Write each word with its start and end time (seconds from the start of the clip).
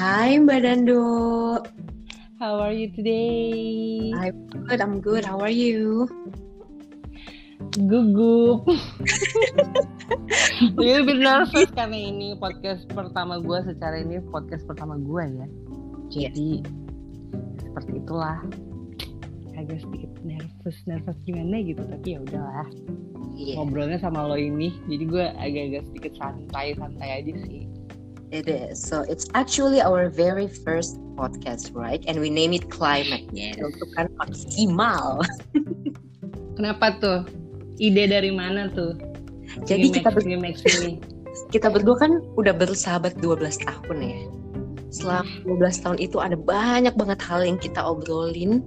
Hai 0.00 0.40
Mbak 0.40 0.64
Dando. 0.64 1.04
How 2.40 2.56
are 2.56 2.72
you 2.72 2.88
today? 2.88 4.08
I'm 4.16 4.48
good, 4.48 4.80
I'm 4.80 4.96
good. 5.04 5.28
How 5.28 5.36
are 5.44 5.52
you? 5.52 6.08
Gugup. 7.76 8.64
Little 10.80 11.04
bit 11.04 11.20
nervous 11.20 11.68
karena 11.76 12.00
ini 12.00 12.32
podcast 12.40 12.88
pertama 12.88 13.44
gue 13.44 13.60
secara 13.60 14.00
ini 14.00 14.24
podcast 14.32 14.64
pertama 14.64 14.96
gue 14.96 15.36
ya. 15.36 15.46
Jadi 16.08 16.64
seperti 17.60 18.00
itulah. 18.00 18.40
Agak 19.52 19.84
sedikit 19.84 20.16
nervous, 20.24 20.80
nervous 20.88 21.20
gimana 21.28 21.60
gitu. 21.60 21.84
Tapi 21.84 22.16
ya 22.16 22.24
udahlah. 22.24 22.68
Yeah, 23.36 23.60
Ngobrolnya 23.60 24.00
sama 24.00 24.24
lo 24.24 24.40
ini, 24.40 24.72
jadi 24.88 25.04
gue 25.04 25.24
agak-agak 25.36 25.82
sedikit 25.92 26.12
santai-santai 26.16 27.20
aja 27.20 27.36
sih. 27.44 27.68
It 28.30 28.46
is. 28.48 28.80
So 28.80 29.02
it's 29.06 29.26
actually 29.34 29.82
our 29.82 30.08
very 30.08 30.46
first 30.46 30.98
podcast, 31.18 31.74
right? 31.74 32.02
And 32.06 32.18
we 32.22 32.30
name 32.30 32.54
it 32.54 32.70
Climate. 32.70 33.28
Yes. 33.34 33.58
Untuk 33.58 33.90
kan 33.98 34.06
maksimal. 34.18 35.22
Kenapa 36.56 36.96
tuh? 37.02 37.20
Ide 37.80 38.10
dari 38.10 38.30
mana 38.30 38.70
tuh? 38.70 38.94
Jadi 39.66 39.90
kita 39.90 40.14
ber- 40.14 40.24
kita 41.54 41.68
berdua 41.72 41.96
kan 41.98 42.12
udah 42.38 42.54
bersahabat 42.54 43.18
12 43.18 43.66
tahun 43.66 43.96
ya. 43.98 44.20
Selama 44.90 45.30
12 45.46 45.82
tahun 45.86 45.98
itu 46.02 46.18
ada 46.18 46.34
banyak 46.34 46.94
banget 46.98 47.20
hal 47.22 47.46
yang 47.46 47.58
kita 47.58 47.78
obrolin. 47.78 48.62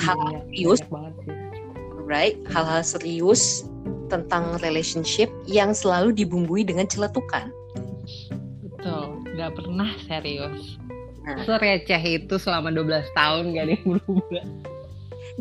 Hal 0.00 0.16
Iya, 0.52 0.76
serius, 0.76 0.80
banget 0.88 1.14
sih. 1.24 1.34
right? 2.08 2.36
Hal-hal 2.52 2.80
serius 2.84 3.64
tentang 4.08 4.60
relationship 4.60 5.32
yang 5.48 5.72
selalu 5.72 6.12
dibumbui 6.12 6.64
dengan 6.64 6.84
celetukan. 6.84 7.48
Nggak 9.42 9.58
pernah 9.58 9.90
serius. 10.06 10.78
Nah. 11.26 11.42
Sereceh 11.42 11.98
itu 11.98 12.38
selama 12.38 12.70
12 12.70 13.10
tahun 13.18 13.58
gak 13.58 13.64
ada 13.66 13.72
yang 13.74 13.86
berubah. 13.98 14.44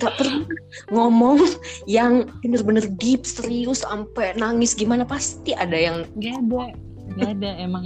Gak 0.01 0.13
pernah 0.17 0.41
ngomong 0.89 1.37
yang 1.85 2.25
bener-bener 2.41 2.89
deep, 2.97 3.29
serius, 3.29 3.85
sampai 3.85 4.33
nangis 4.41 4.73
gimana 4.73 5.05
pasti 5.05 5.53
ada 5.53 5.77
yang 5.77 6.09
Gak 6.17 6.33
ada, 6.33 6.73
gak 7.13 7.29
ada. 7.37 7.49
Emang 7.61 7.85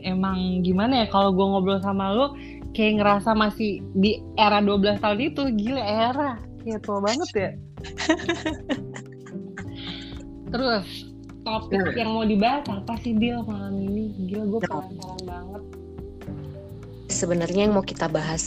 emang 0.00 0.64
gimana 0.64 1.04
ya 1.04 1.06
kalau 1.12 1.36
gue 1.36 1.44
ngobrol 1.44 1.76
sama 1.84 2.08
lo 2.08 2.32
kayak 2.72 3.04
ngerasa 3.04 3.36
masih 3.36 3.84
di 4.00 4.24
era 4.40 4.64
12 4.64 5.04
tahun 5.04 5.28
itu. 5.28 5.42
Gila 5.60 5.84
era, 5.84 6.40
kayak 6.64 6.88
tua 6.88 7.04
banget 7.04 7.30
ya. 7.36 7.50
Terus 10.56 11.13
topik 11.44 11.78
Hmm. 11.78 11.94
yang 11.94 12.10
mau 12.10 12.24
dibahas 12.24 12.64
apa 12.66 12.96
sih 12.98 13.12
Dil 13.12 13.44
malam 13.44 13.76
ini? 13.76 14.04
Gila 14.26 14.44
gue 14.46 14.60
Nah. 14.60 14.70
penasaran 14.80 15.22
banget. 15.24 15.62
sebenarnya 17.06 17.68
yang 17.68 17.74
mau 17.74 17.84
kita 17.84 18.08
bahas 18.08 18.42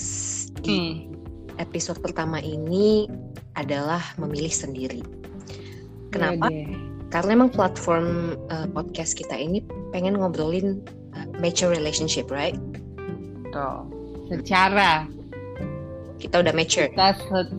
di 0.60 0.76
Hmm. 0.76 1.16
episode 1.58 1.98
pertama 1.98 2.38
ini 2.38 3.08
adalah 3.54 4.04
memilih 4.18 4.52
sendiri. 4.52 5.02
Kenapa? 6.10 6.52
Deh. 6.52 6.68
Karena 7.08 7.32
emang 7.34 7.50
platform 7.50 8.08
uh, 8.52 8.68
podcast 8.68 9.16
kita 9.16 9.34
ini 9.34 9.64
pengen 9.90 10.20
ngobrolin 10.20 10.84
uh, 11.16 11.28
mature 11.40 11.72
relationship, 11.72 12.28
right? 12.28 12.60
Tuh. 13.50 13.88
Secara 14.28 15.08
Kita 16.18 16.42
udah 16.42 16.52
mature. 16.52 16.90
kita 16.92 17.14
se- 17.16 17.54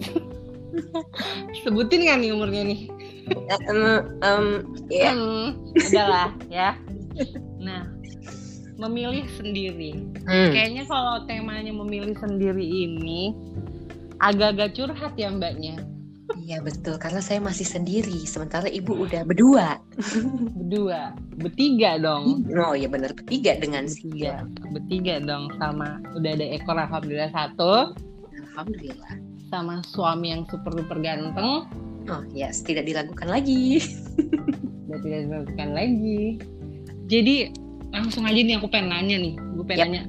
sebutin 1.62 2.04
nggak 2.04 2.18
nih 2.18 2.30
umurnya 2.30 2.62
nih? 2.66 2.80
Um, 3.68 3.82
um, 4.20 4.46
ya, 4.88 5.12
Hmm, 5.12 5.46
adalah 5.74 6.28
ya. 6.48 6.70
Nah, 7.58 7.88
memilih 8.78 9.26
sendiri. 9.36 9.98
hmm, 10.24 10.50
Kayaknya 10.54 10.84
kalau 10.86 11.24
temanya 11.26 11.72
memilih 11.72 12.14
sendiri 12.16 12.62
ini 12.62 13.34
agak-agak 14.18 14.74
curhat 14.74 15.14
ya 15.14 15.30
mbaknya. 15.30 15.82
iya 16.38 16.60
betul. 16.60 16.96
Karena 16.96 17.18
saya 17.18 17.40
masih 17.40 17.64
sendiri, 17.64 18.24
sementara 18.24 18.68
ibu 18.68 18.92
udah 18.94 19.24
berdua. 19.24 19.80
Berdua, 20.54 21.16
bertiga 21.36 21.96
dong. 21.96 22.44
Oh 22.52 22.76
iya 22.76 22.86
bener 22.86 23.12
bertiga 23.12 23.56
dengan 23.56 23.88
Bertiga, 23.88 24.44
bertiga 24.70 25.14
dong 25.20 25.48
sama 25.56 25.98
udah 26.14 26.30
ada 26.36 26.46
ekor 26.52 26.76
alhamdulillah 26.76 27.32
satu 27.32 27.96
Alhamdulillah. 28.52 29.12
sama 29.48 29.80
suami 29.86 30.36
yang 30.36 30.44
super 30.46 30.76
duper 30.76 31.00
ganteng 31.00 31.64
Oh 32.08 32.22
yes, 32.32 32.60
tidak 32.60 32.84
diragukan 32.84 33.28
lagi. 33.28 33.84
udah 34.88 34.98
tidak 35.04 35.18
dilakukan 35.28 35.68
lagi. 35.70 36.40
Jadi 37.06 37.34
langsung 37.88 38.24
aja 38.24 38.36
nih 38.36 38.56
aku 38.56 38.68
pengen 38.68 38.88
nanya 38.90 39.16
nih, 39.16 39.34
gue 39.36 39.64
pengen 39.64 39.78
Yap. 39.78 39.88
nanya. 39.88 40.02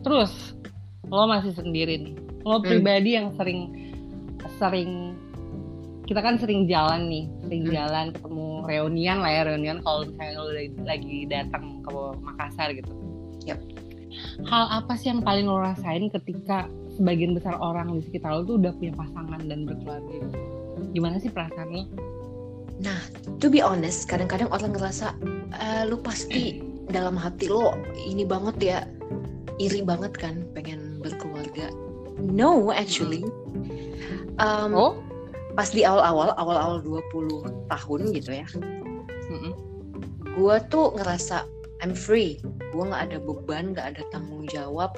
Terus 0.00 0.32
lo 1.06 1.26
masih 1.26 1.52
sendiri 1.52 1.94
nih, 2.00 2.14
lo 2.42 2.58
Hmm. 2.58 2.64
pribadi 2.64 3.10
yang 3.14 3.34
sering 3.34 3.74
sering 4.56 5.14
kita 6.06 6.20
kan 6.20 6.38
sering 6.38 6.66
jalan 6.66 7.06
nih, 7.06 7.24
sering 7.40 7.62
Hmm. 7.66 7.72
jalan 7.72 8.06
ketemu 8.10 8.46
reunian 8.66 9.18
lah 9.18 9.30
ya 9.30 9.42
reunian 9.44 9.78
kalau 9.80 10.02
misalnya 10.02 10.34
lo 10.36 10.50
lagi, 10.82 11.18
datang 11.26 11.82
ke 11.82 11.90
Makassar 12.20 12.70
gitu. 12.72 12.90
Yap. 13.44 13.58
Hal 14.42 14.82
apa 14.82 14.98
sih 14.98 15.06
yang 15.06 15.22
paling 15.22 15.46
lo 15.46 15.54
rasain 15.56 16.10
ketika 16.10 16.66
sebagian 16.90 17.30
besar 17.30 17.54
orang 17.56 17.94
di 17.94 18.02
sekitar 18.02 18.34
lo 18.34 18.42
tuh 18.42 18.58
udah 18.58 18.74
punya 18.74 18.90
pasangan 18.92 19.40
dan 19.46 19.62
berkeluarga? 19.62 20.10
gitu? 20.10 20.38
Gimana 20.92 21.20
sih 21.20 21.30
perasaan 21.30 21.68
lo? 21.70 21.82
To 23.40 23.48
be 23.48 23.64
honest, 23.64 24.04
kadang-kadang 24.08 24.52
orang 24.52 24.76
ngerasa 24.76 25.16
"Eh, 25.52 25.82
lu 25.88 26.00
pasti 26.00 26.60
dalam 26.88 27.16
hati 27.16 27.48
lo 27.48 27.72
ini 27.96 28.24
banget 28.24 28.56
ya, 28.60 28.78
iri 29.56 29.80
banget 29.80 30.12
kan, 30.16 30.44
pengen 30.52 31.00
berkeluarga. 31.00 31.72
No, 32.20 32.68
actually. 32.68 33.24
Um, 34.40 34.72
Oh, 34.76 34.92
Pas 35.56 35.66
di 35.72 35.82
awal-awal, 35.82 36.36
awal-awal 36.38 36.78
20 36.84 37.66
tahun 37.66 38.00
gitu 38.14 38.30
ya, 38.30 38.46
Mm-mm. 39.28 39.52
gue 40.38 40.56
tuh 40.70 40.94
ngerasa 40.94 41.42
I'm 41.82 41.92
free. 41.92 42.38
Gue 42.70 42.86
nggak 42.86 43.02
ada 43.10 43.18
beban, 43.18 43.74
nggak 43.74 43.86
ada 43.96 44.02
tanggung 44.14 44.46
jawab, 44.50 44.94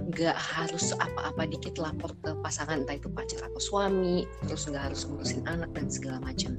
nggak 0.00 0.34
harus 0.34 0.94
apa-apa 0.96 1.46
dikit 1.50 1.78
lapor 1.78 2.14
ke 2.22 2.34
pasangan 2.42 2.82
entah 2.82 2.96
itu 2.96 3.10
pacar 3.10 3.46
atau 3.46 3.60
suami, 3.60 4.26
terus 4.46 4.66
nggak 4.70 4.92
harus 4.92 5.06
ngurusin 5.06 5.42
anak 5.46 5.70
dan 5.74 5.86
segala 5.90 6.18
macam. 6.22 6.54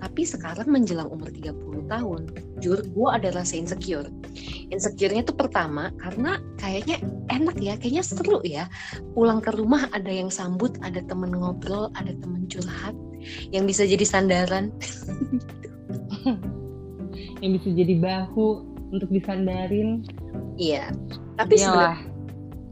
Tapi 0.00 0.22
sekarang 0.24 0.68
menjelang 0.68 1.08
umur 1.08 1.32
30 1.32 1.88
tahun, 1.88 2.20
jujur 2.60 2.80
gue 2.84 3.08
ada 3.08 3.28
rasa 3.32 3.60
insecure. 3.60 4.08
Insecure-nya 4.72 5.24
tuh 5.24 5.36
pertama 5.36 5.92
karena 6.00 6.40
kayaknya 6.56 7.00
enak 7.30 7.56
ya, 7.60 7.76
kayaknya 7.76 8.04
seru 8.04 8.40
ya. 8.44 8.68
Pulang 9.12 9.44
ke 9.44 9.52
rumah 9.54 9.86
ada 9.92 10.10
yang 10.10 10.32
sambut, 10.32 10.74
ada 10.80 11.04
temen 11.04 11.32
ngobrol, 11.32 11.92
ada 11.94 12.12
temen 12.18 12.48
curhat 12.48 12.96
yang 13.52 13.64
bisa 13.64 13.84
jadi 13.84 14.04
sandaran. 14.04 14.72
yang 17.42 17.60
bisa 17.60 17.68
jadi 17.76 17.94
bahu 18.00 18.73
untuk 18.94 19.10
disandarin. 19.10 20.06
Iya. 20.54 20.94
Tapi 21.34 21.54
sebenarnya 21.58 22.06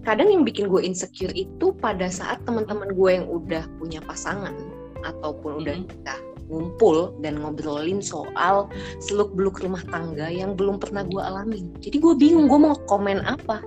kadang 0.03 0.29
yang 0.31 0.43
bikin 0.43 0.67
gue 0.67 0.83
insecure 0.83 1.35
itu 1.35 1.75
pada 1.79 2.11
saat 2.11 2.43
teman-teman 2.43 2.91
gue 2.95 3.11
yang 3.23 3.27
udah 3.27 3.63
punya 3.79 4.03
pasangan 4.03 4.55
ataupun 5.03 5.63
udah 5.63 5.75
nikah 5.79 6.21
ngumpul 6.51 7.15
dan 7.23 7.39
ngobrolin 7.39 8.03
soal 8.03 8.67
seluk 8.99 9.31
beluk 9.33 9.63
rumah 9.63 9.83
tangga 9.89 10.27
yang 10.29 10.59
belum 10.59 10.83
pernah 10.83 11.07
gue 11.07 11.23
alami. 11.23 11.67
Jadi 11.83 11.97
gue 12.03 12.15
bingung 12.19 12.51
gue 12.51 12.61
mau 12.61 12.75
komen 12.87 13.23
apa 13.23 13.63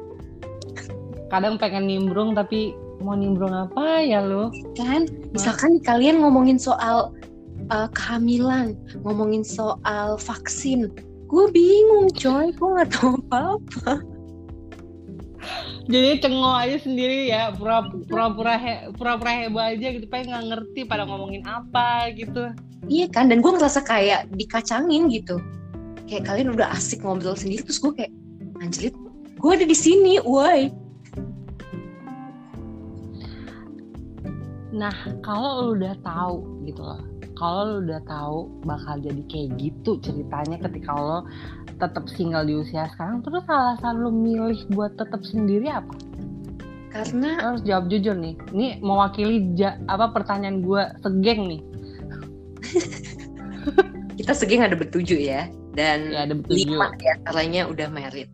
kadang 1.34 1.58
pengen 1.58 1.90
nimbrung 1.90 2.38
tapi 2.38 2.78
mau 3.02 3.18
nimbrung 3.18 3.52
apa 3.52 4.00
ya 4.06 4.24
lo? 4.24 4.54
kan? 4.78 5.10
Misalkan 5.36 5.76
nih 5.78 5.84
kalian 5.84 6.24
ngomongin 6.24 6.56
soal 6.56 7.12
uh, 7.74 7.90
kehamilan, 7.92 8.78
ngomongin 9.04 9.44
soal 9.44 10.16
vaksin, 10.16 10.94
gue 11.26 11.46
bingung 11.50 12.10
coy, 12.14 12.54
gue 12.54 12.70
nggak 12.70 12.90
tahu 12.94 13.18
apa. 13.30 14.02
Jadi 15.86 16.18
cengok 16.18 16.56
aja 16.58 16.78
sendiri 16.82 17.30
ya, 17.30 17.54
pura- 17.54 17.94
pura-pura 18.10 18.58
he- 18.58 18.90
pura-pura 18.98 19.46
heboh 19.46 19.62
aja 19.62 19.88
gitu, 19.94 20.06
pengen 20.10 20.34
nggak 20.34 20.46
ngerti 20.50 20.82
pada 20.90 21.06
ngomongin 21.06 21.46
apa 21.46 22.10
gitu. 22.18 22.50
Iya 22.90 23.10
kan, 23.10 23.30
dan 23.30 23.42
gue 23.46 23.52
ngerasa 23.54 23.86
kayak 23.86 24.30
dikacangin 24.34 25.10
gitu. 25.14 25.38
Kayak 26.10 26.30
kalian 26.30 26.54
udah 26.54 26.74
asik 26.74 27.06
ngobrol 27.06 27.38
sendiri, 27.38 27.66
terus 27.66 27.82
gue 27.82 27.94
kayak, 27.94 28.14
anjlit, 28.62 28.94
gue 29.38 29.52
ada 29.54 29.66
di 29.66 29.78
sini, 29.78 30.18
woi. 30.22 30.74
Nah, 34.76 34.94
kalau 35.22 35.72
lu 35.72 35.82
udah 35.82 35.96
tahu 36.02 36.66
gitu 36.66 36.82
loh, 36.82 37.02
kalau 37.36 37.62
lu 37.68 37.92
udah 37.92 38.02
tahu 38.08 38.48
bakal 38.64 38.96
jadi 39.04 39.22
kayak 39.28 39.50
gitu 39.60 40.00
ceritanya 40.00 40.58
ketika 40.64 40.96
lo 40.96 41.28
tetap 41.76 42.08
single 42.08 42.48
di 42.48 42.56
usia 42.56 42.88
sekarang, 42.96 43.20
terus 43.20 43.44
alasan 43.52 44.00
lu 44.00 44.12
milih 44.12 44.64
buat 44.72 44.96
tetap 44.96 45.20
sendiri 45.28 45.68
apa? 45.68 45.92
Karena 46.96 47.44
Lo 47.44 47.46
harus 47.52 47.62
jawab 47.68 47.92
jujur 47.92 48.16
nih. 48.16 48.40
Ini 48.56 48.68
mewakili 48.80 49.52
ja- 49.60 49.76
apa 49.92 50.16
pertanyaan 50.16 50.64
gue 50.64 50.84
segeng 51.04 51.42
nih. 51.52 51.62
kita 54.24 54.32
segeng 54.32 54.64
ada 54.64 54.80
bertujuh 54.80 55.20
ya, 55.20 55.52
dan 55.76 56.16
Ya 56.16 56.24
ada 56.24 56.34
betul 56.40 56.56
lima 56.56 56.96
di 56.96 57.06
antaranya 57.12 57.68
udah 57.68 57.88
married. 57.92 58.32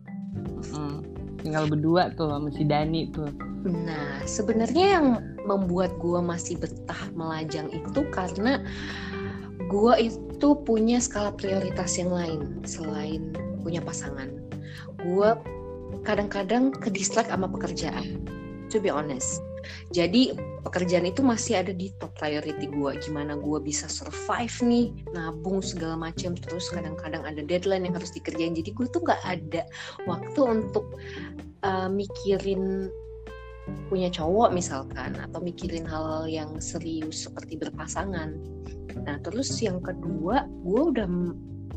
Tinggal 1.52 1.68
berdua 1.68 2.08
tuh 2.16 2.32
sama 2.32 2.48
si 2.48 2.64
Dani 2.64 3.12
tuh. 3.12 3.28
Nah 3.68 4.24
sebenarnya 4.24 4.96
yang 4.96 5.20
membuat 5.44 5.92
gue 6.00 6.16
masih 6.16 6.56
betah 6.56 7.12
melajang 7.12 7.68
itu 7.68 8.08
karena 8.08 8.64
gue 9.68 9.94
itu 10.00 10.48
punya 10.64 10.96
skala 10.96 11.28
prioritas 11.36 12.00
yang 12.00 12.08
lain 12.08 12.64
selain 12.64 13.36
punya 13.60 13.84
pasangan. 13.84 14.32
Gue 15.04 15.36
kadang-kadang 16.08 16.72
ke 16.72 16.88
distract 16.88 17.28
sama 17.28 17.52
pekerjaan 17.52 18.24
to 18.72 18.80
be 18.80 18.88
honest. 18.88 19.44
Jadi 19.92 20.32
pekerjaan 20.62 21.06
itu 21.06 21.26
masih 21.26 21.58
ada 21.58 21.74
di 21.74 21.90
top 21.98 22.14
priority 22.16 22.70
gue 22.70 22.92
gimana 23.02 23.34
gue 23.34 23.58
bisa 23.58 23.90
survive 23.90 24.54
nih 24.62 24.86
nabung 25.10 25.58
segala 25.58 25.98
macam 25.98 26.38
terus 26.38 26.70
kadang-kadang 26.70 27.26
ada 27.26 27.42
deadline 27.42 27.86
yang 27.90 27.98
harus 27.98 28.14
dikerjain. 28.14 28.54
Jadi 28.54 28.70
gue 28.70 28.86
tuh 28.88 29.02
nggak 29.02 29.22
ada 29.26 29.62
waktu 30.06 30.40
untuk 30.40 30.86
uh, 31.66 31.90
mikirin 31.90 32.88
punya 33.86 34.10
cowok 34.10 34.50
misalkan 34.50 35.14
atau 35.18 35.38
mikirin 35.38 35.86
hal-hal 35.86 36.26
yang 36.26 36.50
serius 36.62 37.26
seperti 37.26 37.58
berpasangan. 37.58 38.34
Nah 39.02 39.16
terus 39.22 39.50
yang 39.58 39.82
kedua 39.82 40.46
gue 40.62 40.82
udah 40.94 41.06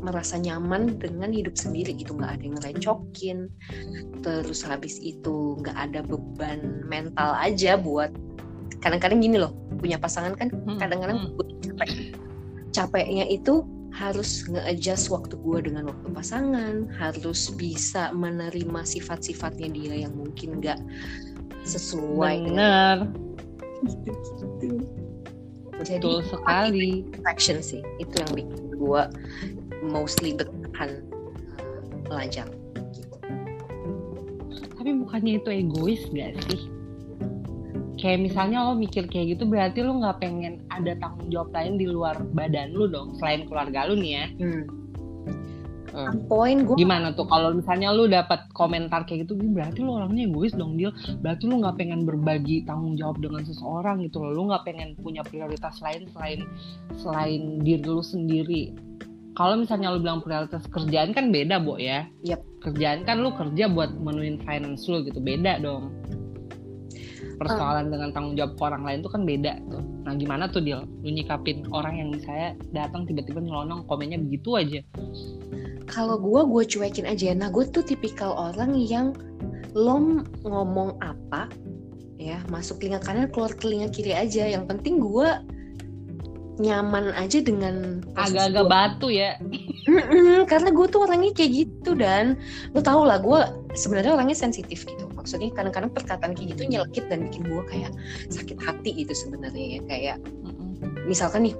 merasa 0.02 0.36
nyaman 0.36 1.00
dengan 1.00 1.32
hidup 1.32 1.56
sendiri 1.58 1.96
gitu. 1.96 2.14
Nggak 2.14 2.38
ada 2.38 2.42
yang 2.42 2.56
ngerecokin. 2.60 3.38
Terus 4.22 4.60
habis 4.62 5.00
itu 5.00 5.56
nggak 5.62 5.74
ada 5.74 6.00
beban 6.04 6.84
mental 6.86 7.34
aja 7.38 7.80
buat 7.80 8.12
kadang-kadang 8.86 9.18
gini 9.18 9.42
loh 9.42 9.50
punya 9.82 9.98
pasangan 9.98 10.38
kan 10.38 10.46
hmm, 10.46 10.78
kadang-kadang 10.78 11.18
hmm. 11.26 11.34
capek 11.74 11.90
capeknya 12.70 13.26
itu 13.26 13.66
harus 13.90 14.46
nge-adjust 14.46 15.10
waktu 15.10 15.34
gue 15.42 15.58
dengan 15.66 15.90
waktu 15.90 16.06
pasangan 16.14 16.86
harus 16.94 17.50
bisa 17.58 18.14
menerima 18.14 18.86
sifat-sifatnya 18.86 19.72
dia 19.74 20.06
yang 20.06 20.14
mungkin 20.14 20.62
nggak 20.62 20.78
sesuai 21.66 22.46
benar 22.46 23.10
jadi 25.82 26.22
sekali 26.30 27.10
action 27.26 27.58
sih 27.58 27.82
itu 27.98 28.14
yang 28.22 28.32
bikin 28.38 28.64
gue 28.78 29.02
mostly 29.82 30.38
bertahan 30.38 31.02
pelajar 32.06 32.46
gitu. 32.94 33.16
tapi 34.78 34.90
bukannya 34.94 35.42
itu 35.42 35.50
egois 35.50 36.06
gak 36.14 36.38
sih 36.46 36.75
kayak 38.06 38.22
misalnya 38.22 38.62
lo 38.62 38.78
mikir 38.78 39.10
kayak 39.10 39.34
gitu 39.34 39.50
berarti 39.50 39.82
lo 39.82 39.98
nggak 39.98 40.22
pengen 40.22 40.62
ada 40.70 40.94
tanggung 41.02 41.26
jawab 41.26 41.50
lain 41.50 41.74
di 41.74 41.90
luar 41.90 42.14
badan 42.38 42.70
lo 42.70 42.86
dong 42.86 43.18
selain 43.18 43.50
keluarga 43.50 43.90
lo 43.90 43.98
nih 43.98 44.12
ya. 44.14 44.26
Hmm. 44.38 44.64
Hmm. 45.96 46.28
poin 46.28 46.60
gue 46.62 46.76
gimana 46.76 47.16
tuh? 47.16 47.24
Kalau 47.24 47.56
misalnya 47.56 47.88
lu 47.88 48.04
dapat 48.04 48.46
komentar 48.52 49.08
kayak 49.08 49.26
gitu 49.26 49.34
berarti 49.34 49.80
lu 49.80 49.96
orangnya 49.96 50.28
egois 50.28 50.52
dong 50.52 50.76
dia 50.76 50.92
berarti 51.24 51.48
lu 51.48 51.58
nggak 51.64 51.72
pengen 51.80 52.04
berbagi 52.04 52.68
tanggung 52.68 53.00
jawab 53.00 53.18
dengan 53.18 53.42
seseorang 53.42 54.04
gitu 54.06 54.22
loh. 54.22 54.30
Lu 54.30 54.42
nggak 54.52 54.62
pengen 54.68 54.94
punya 55.00 55.24
prioritas 55.26 55.80
lain 55.82 56.06
selain 56.14 56.46
selain 57.00 57.42
diri 57.64 57.82
lu 57.82 58.04
sendiri. 58.04 58.76
Kalau 59.34 59.56
misalnya 59.58 59.90
lu 59.90 60.04
bilang 60.04 60.20
prioritas 60.20 60.68
kerjaan 60.68 61.10
kan 61.16 61.32
beda 61.34 61.58
bu 61.64 61.80
ya. 61.80 62.06
Yep. 62.22 62.44
kerjaan 62.66 63.06
kan 63.06 63.22
lu 63.22 63.30
kerja 63.30 63.70
buat 63.70 63.94
menuin 63.94 64.42
finance 64.42 64.90
lu 64.90 65.06
gitu 65.06 65.22
beda 65.22 65.62
dong 65.62 65.94
persoalan 67.36 67.88
uh. 67.88 67.90
dengan 67.92 68.08
tanggung 68.12 68.34
jawab 68.34 68.52
ke 68.56 68.62
orang 68.64 68.82
lain 68.84 68.98
tuh 69.04 69.12
kan 69.12 69.22
beda 69.22 69.52
tuh. 69.68 69.82
Nah 70.08 70.12
gimana 70.16 70.44
tuh 70.48 70.60
dia 70.64 70.82
lu 70.82 71.10
nyikapin 71.10 71.68
orang 71.70 72.00
yang 72.00 72.08
misalnya 72.12 72.56
datang 72.72 73.04
tiba-tiba 73.04 73.40
nyelonong 73.44 73.84
komennya 73.86 74.18
begitu 74.20 74.56
aja. 74.56 74.80
Kalau 75.86 76.18
gue 76.18 76.40
gue 76.48 76.62
cuekin 76.66 77.06
aja. 77.06 77.30
Nah 77.36 77.52
gue 77.52 77.64
tuh 77.70 77.84
tipikal 77.84 78.34
orang 78.34 78.74
yang 78.74 79.14
lo 79.76 80.24
ngomong 80.42 80.96
apa 81.04 81.52
ya 82.16 82.40
masuk 82.48 82.80
telinga 82.80 83.00
kanan 83.04 83.28
keluar 83.30 83.52
telinga 83.54 83.92
kiri 83.92 84.16
aja. 84.16 84.48
Yang 84.48 84.64
penting 84.72 84.98
gue 84.98 85.28
nyaman 86.56 87.12
aja 87.12 87.44
dengan 87.44 88.00
agak-agak 88.16 88.66
batu 88.66 89.12
ya. 89.12 89.36
Karena 90.50 90.72
gue 90.72 90.86
tuh 90.88 91.04
orangnya 91.04 91.30
kayak 91.36 91.52
gitu 91.52 91.94
dan. 91.94 92.40
Lo 92.72 92.80
tau 92.80 93.04
lah 93.04 93.20
gue 93.20 93.40
sebenarnya 93.76 94.16
orangnya 94.16 94.34
sensitif 94.34 94.88
gitu 94.88 95.05
maksudnya 95.26 95.50
kadang-kadang 95.50 95.90
perkataan 95.90 96.38
kayak 96.38 96.54
gitu 96.54 96.62
nyelekit 96.70 97.10
dan 97.10 97.26
bikin 97.26 97.42
gue 97.50 97.62
kayak 97.66 97.90
sakit 98.30 98.62
hati 98.62 98.94
gitu 98.94 99.10
sebenarnya 99.10 99.66
ya 99.66 99.80
kayak 99.90 100.16
misalkan 101.02 101.50
nih 101.50 101.54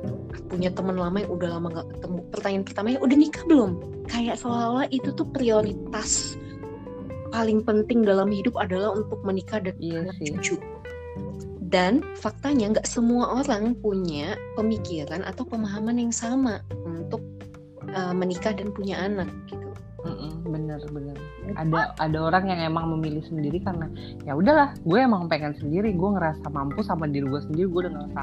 punya 0.46 0.70
teman 0.70 0.94
lama 0.94 1.18
yang 1.18 1.34
udah 1.34 1.58
lama 1.58 1.82
gak 1.82 1.98
ketemu 1.98 2.18
pertanyaan 2.30 2.62
pertamanya 2.62 2.98
udah 3.02 3.16
nikah 3.18 3.44
belum? 3.50 3.70
Kayak 4.06 4.38
seolah-olah 4.38 4.86
itu 4.94 5.10
tuh 5.10 5.26
prioritas 5.34 6.38
paling 7.34 7.66
penting 7.66 8.06
dalam 8.06 8.30
hidup 8.30 8.54
adalah 8.54 8.94
untuk 8.94 9.18
menikah 9.26 9.58
dan 9.58 9.74
iya 9.82 10.06
cucu. 10.14 10.62
Dan 11.66 12.06
faktanya 12.22 12.78
nggak 12.78 12.86
semua 12.86 13.42
orang 13.42 13.74
punya 13.82 14.38
pemikiran 14.54 15.26
atau 15.26 15.42
pemahaman 15.42 15.98
yang 15.98 16.14
sama 16.14 16.62
untuk 16.86 17.18
uh, 17.90 18.14
menikah 18.14 18.54
dan 18.54 18.70
punya 18.70 19.02
anak 19.02 19.26
gitu 19.50 19.66
bener 20.46 20.80
bener 20.90 21.16
ada 21.58 21.92
ada 21.98 22.18
orang 22.18 22.48
yang 22.48 22.60
emang 22.72 22.94
memilih 22.96 23.22
sendiri 23.26 23.58
karena 23.60 23.90
ya 24.22 24.32
udahlah 24.38 24.72
gue 24.86 24.98
emang 24.98 25.26
pengen 25.26 25.52
sendiri 25.58 25.92
gue 25.92 26.10
ngerasa 26.16 26.46
mampu 26.50 26.80
sama 26.86 27.10
diri 27.10 27.26
gue 27.26 27.42
sendiri 27.44 27.66
gue 27.68 27.80
udah 27.86 27.92
ngerasa 27.92 28.22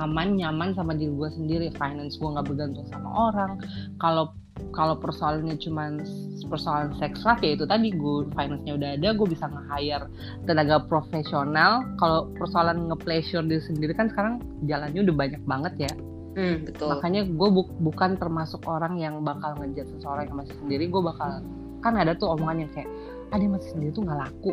aman 0.00 0.28
nyaman 0.36 0.72
sama 0.74 0.96
diri 0.96 1.12
gue 1.12 1.30
sendiri 1.32 1.66
finance 1.76 2.16
gue 2.16 2.28
nggak 2.28 2.46
bergantung 2.48 2.86
sama 2.90 3.08
orang 3.32 3.52
kalau 4.00 4.32
kalau 4.74 4.98
persoalannya 4.98 5.54
cuma 5.62 6.02
persoalan 6.50 6.90
seks 6.98 7.22
life 7.22 7.38
ya 7.46 7.54
itu 7.54 7.64
tadi 7.64 7.94
gue 7.94 8.26
finance-nya 8.34 8.74
udah 8.74 8.90
ada 8.98 9.08
gue 9.14 9.28
bisa 9.30 9.46
nge-hire 9.46 10.10
tenaga 10.50 10.82
profesional 10.82 11.86
kalau 12.02 12.26
persoalan 12.34 12.90
nge-pleasure 12.90 13.46
diri 13.46 13.62
sendiri 13.62 13.92
kan 13.94 14.10
sekarang 14.10 14.42
jalannya 14.66 15.06
udah 15.06 15.14
banyak 15.14 15.42
banget 15.46 15.74
ya 15.88 15.92
Hmm, 16.38 16.70
betul. 16.70 16.86
Makanya 16.94 17.26
gue 17.26 17.48
bu 17.50 17.66
bukan 17.82 18.14
termasuk 18.14 18.62
orang 18.70 18.94
yang 19.02 19.26
bakal 19.26 19.58
ngejar 19.58 19.90
seseorang 19.90 20.30
yang 20.30 20.38
masih 20.38 20.54
sendiri. 20.62 20.86
Gue 20.86 21.02
bakal 21.02 21.42
kan 21.82 21.94
ada 21.94 22.14
tuh 22.14 22.34
omongan 22.34 22.66
yang 22.66 22.70
kayak 22.74 22.90
ada 23.28 23.44
ah, 23.44 23.50
masih 23.52 23.68
sendiri 23.76 23.90
tuh 23.92 24.02
nggak 24.04 24.18
laku. 24.18 24.52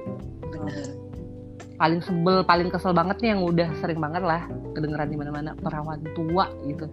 Paling 1.76 2.02
sebel, 2.04 2.38
paling 2.48 2.70
kesel 2.72 2.96
banget 2.96 3.20
nih 3.20 3.30
yang 3.36 3.42
udah 3.44 3.70
sering 3.84 4.00
banget 4.00 4.24
lah 4.24 4.48
kedengeran 4.76 5.12
di 5.12 5.18
mana-mana 5.20 5.52
perawan 5.60 6.00
tua 6.16 6.48
gitu. 6.68 6.88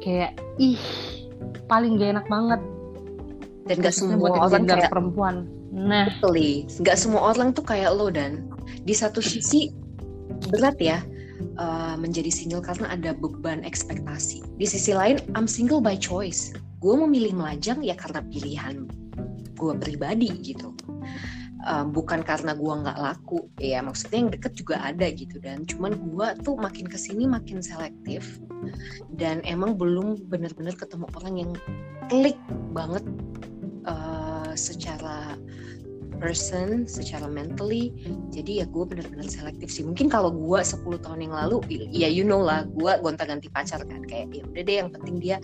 Kayak 0.00 0.36
ih 0.60 0.80
paling 1.68 1.96
gak 2.00 2.20
enak 2.20 2.26
banget. 2.28 2.60
Dan 3.68 3.76
gak 3.80 3.96
semua 3.96 4.28
orang 4.36 4.64
kayak 4.68 4.92
perempuan. 4.92 5.48
Nah, 5.70 6.10
betul 6.10 6.66
Gak 6.82 6.98
semua 6.98 7.32
orang 7.32 7.54
tuh 7.54 7.64
kayak 7.64 7.94
lo 7.96 8.12
dan 8.12 8.44
di 8.84 8.92
satu 8.96 9.22
sisi 9.22 9.72
berat 10.50 10.76
ya 10.80 10.98
uh, 11.60 11.94
menjadi 11.96 12.28
single 12.28 12.64
karena 12.64 12.92
ada 12.92 13.16
beban 13.16 13.64
ekspektasi. 13.64 14.44
Di 14.60 14.66
sisi 14.68 14.92
lain, 14.92 15.20
I'm 15.32 15.48
single 15.48 15.80
by 15.80 15.96
choice. 15.96 16.52
Gue 16.80 16.96
memilih 16.96 17.36
melajang 17.36 17.84
ya 17.84 17.96
karena 17.96 18.24
pilihan 18.28 18.88
gue 19.60 19.76
pribadi 19.76 20.32
gitu. 20.40 20.72
Uh, 21.60 21.84
bukan 21.84 22.24
karena 22.24 22.56
gue 22.56 22.72
nggak 22.72 22.96
laku 22.96 23.44
ya 23.60 23.84
maksudnya 23.84 24.24
yang 24.24 24.32
deket 24.32 24.56
juga 24.56 24.80
ada 24.80 25.04
gitu 25.12 25.36
dan 25.44 25.68
cuman 25.68 25.92
gue 25.92 26.28
tuh 26.40 26.56
makin 26.56 26.88
ke 26.88 26.96
sini 26.96 27.28
makin 27.28 27.60
selektif 27.60 28.40
dan 29.20 29.44
emang 29.44 29.76
belum 29.76 30.24
benar-benar 30.32 30.72
ketemu 30.72 31.04
orang 31.20 31.34
yang 31.36 31.52
klik 32.08 32.40
banget 32.72 33.04
uh, 33.84 34.56
secara 34.56 35.36
person 36.20 36.84
secara 36.84 37.24
mentally. 37.26 37.90
Jadi 38.30 38.60
ya 38.60 38.66
gue 38.68 38.84
bener-bener 38.84 39.26
selektif 39.26 39.72
sih. 39.72 39.82
Mungkin 39.82 40.12
kalau 40.12 40.30
gue 40.30 40.60
10 40.60 40.84
tahun 41.00 41.20
yang 41.24 41.34
lalu 41.34 41.64
ya 41.90 42.06
you 42.06 42.22
know 42.22 42.44
lah 42.44 42.68
gue 42.68 42.92
gonta-ganti 43.00 43.48
pacar 43.48 43.80
kan. 43.88 44.04
Kayak 44.04 44.36
ya 44.36 44.42
udah 44.44 44.62
deh 44.62 44.76
yang 44.84 44.90
penting 44.92 45.16
dia 45.18 45.36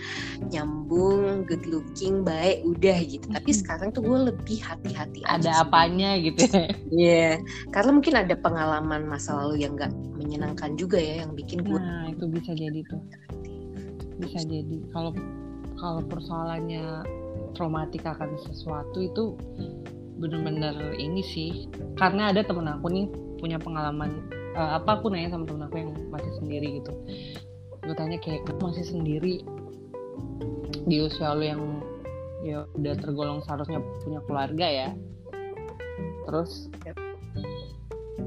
nyambung 0.52 1.48
good 1.48 1.64
looking 1.66 2.22
baik 2.22 2.60
udah 2.62 2.98
gitu. 3.02 3.26
Tapi 3.32 3.50
sekarang 3.50 3.88
tuh 3.90 4.04
gue 4.04 4.30
lebih 4.30 4.60
hati-hati 4.60 5.24
ada 5.24 5.64
apanya 5.64 6.20
gitu 6.20 6.44
ya? 6.52 6.68
Yeah. 6.96 7.42
karena 7.74 7.98
mungkin 7.98 8.14
ada 8.14 8.34
pengalaman 8.38 9.04
masa 9.10 9.36
lalu 9.36 9.66
yang 9.66 9.76
gak 9.76 9.92
menyenangkan 10.16 10.78
juga 10.78 10.96
ya 10.96 11.26
yang 11.26 11.34
bikin 11.34 11.60
gue 11.66 11.76
nah 11.76 12.08
itu 12.08 12.24
bisa 12.28 12.52
jadi 12.52 12.80
tuh. 12.86 13.00
Bisa 14.20 14.40
jadi. 14.44 14.76
Kalau 14.92 15.12
kalau 15.76 16.00
persoalannya 16.08 17.04
traumatik 17.52 18.04
akan 18.04 18.36
sesuatu 18.48 18.98
itu 19.00 19.24
bener-bener 20.16 20.96
ini 20.96 21.22
sih. 21.22 21.50
Karena 21.96 22.32
ada 22.32 22.40
temen 22.42 22.66
aku 22.68 22.86
nih 22.88 23.06
punya 23.36 23.60
pengalaman 23.60 24.26
uh, 24.56 24.80
apa 24.80 25.00
aku 25.00 25.12
nanya 25.12 25.36
sama 25.36 25.44
temen 25.44 25.68
aku 25.68 25.76
yang 25.80 25.90
masih 26.08 26.32
sendiri 26.40 26.80
gitu. 26.80 26.92
Gue 27.84 27.94
tanya 27.94 28.18
kayak 28.18 28.48
masih 28.58 28.84
sendiri? 28.84 29.44
Di 30.86 30.96
usia 31.02 31.36
lo 31.36 31.44
yang 31.44 31.62
ya 32.46 32.64
udah 32.78 32.94
tergolong 32.98 33.42
seharusnya 33.44 33.78
punya 34.02 34.20
keluarga 34.24 34.66
ya. 34.66 34.88
Terus 36.26 36.72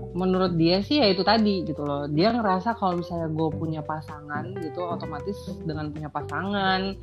menurut 0.10 0.58
dia 0.58 0.81
sih 0.84 1.00
ya 1.00 1.10
itu 1.12 1.25
tadi 1.25 1.65
gitu 1.65 1.84
loh. 1.84 2.05
Dia 2.08 2.31
ngerasa 2.36 2.77
kalau 2.77 3.00
misalnya 3.00 3.29
gue 3.31 3.50
punya 3.55 3.81
pasangan 3.84 4.55
gitu 4.62 4.86
otomatis 4.86 5.38
dengan 5.65 5.91
punya 5.91 6.10
pasangan 6.12 6.96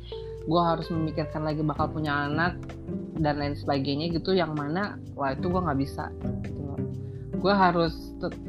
gue 0.47 0.61
harus 0.63 0.87
memikirkan 0.87 1.43
lagi 1.43 1.59
bakal 1.59 1.91
punya 1.91 2.31
anak 2.31 2.55
dan 3.21 3.41
lain 3.41 3.55
sebagainya 3.57 4.13
gitu 4.13 4.33
yang 4.33 4.53
mana 4.53 4.97
wah 5.17 5.33
itu 5.33 5.49
gue 5.49 5.61
nggak 5.61 5.79
bisa 5.79 6.09
gitu 6.45 6.57
gue 7.37 7.53
harus 7.53 7.93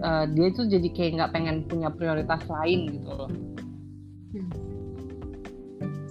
uh, 0.01 0.25
dia 0.33 0.47
itu 0.49 0.65
jadi 0.65 0.89
kayak 0.93 1.11
nggak 1.21 1.33
pengen 1.37 1.57
punya 1.69 1.93
prioritas 1.93 2.41
lain 2.49 2.89
gitu 2.89 3.11
loh 3.13 3.31
hmm. 4.33 4.69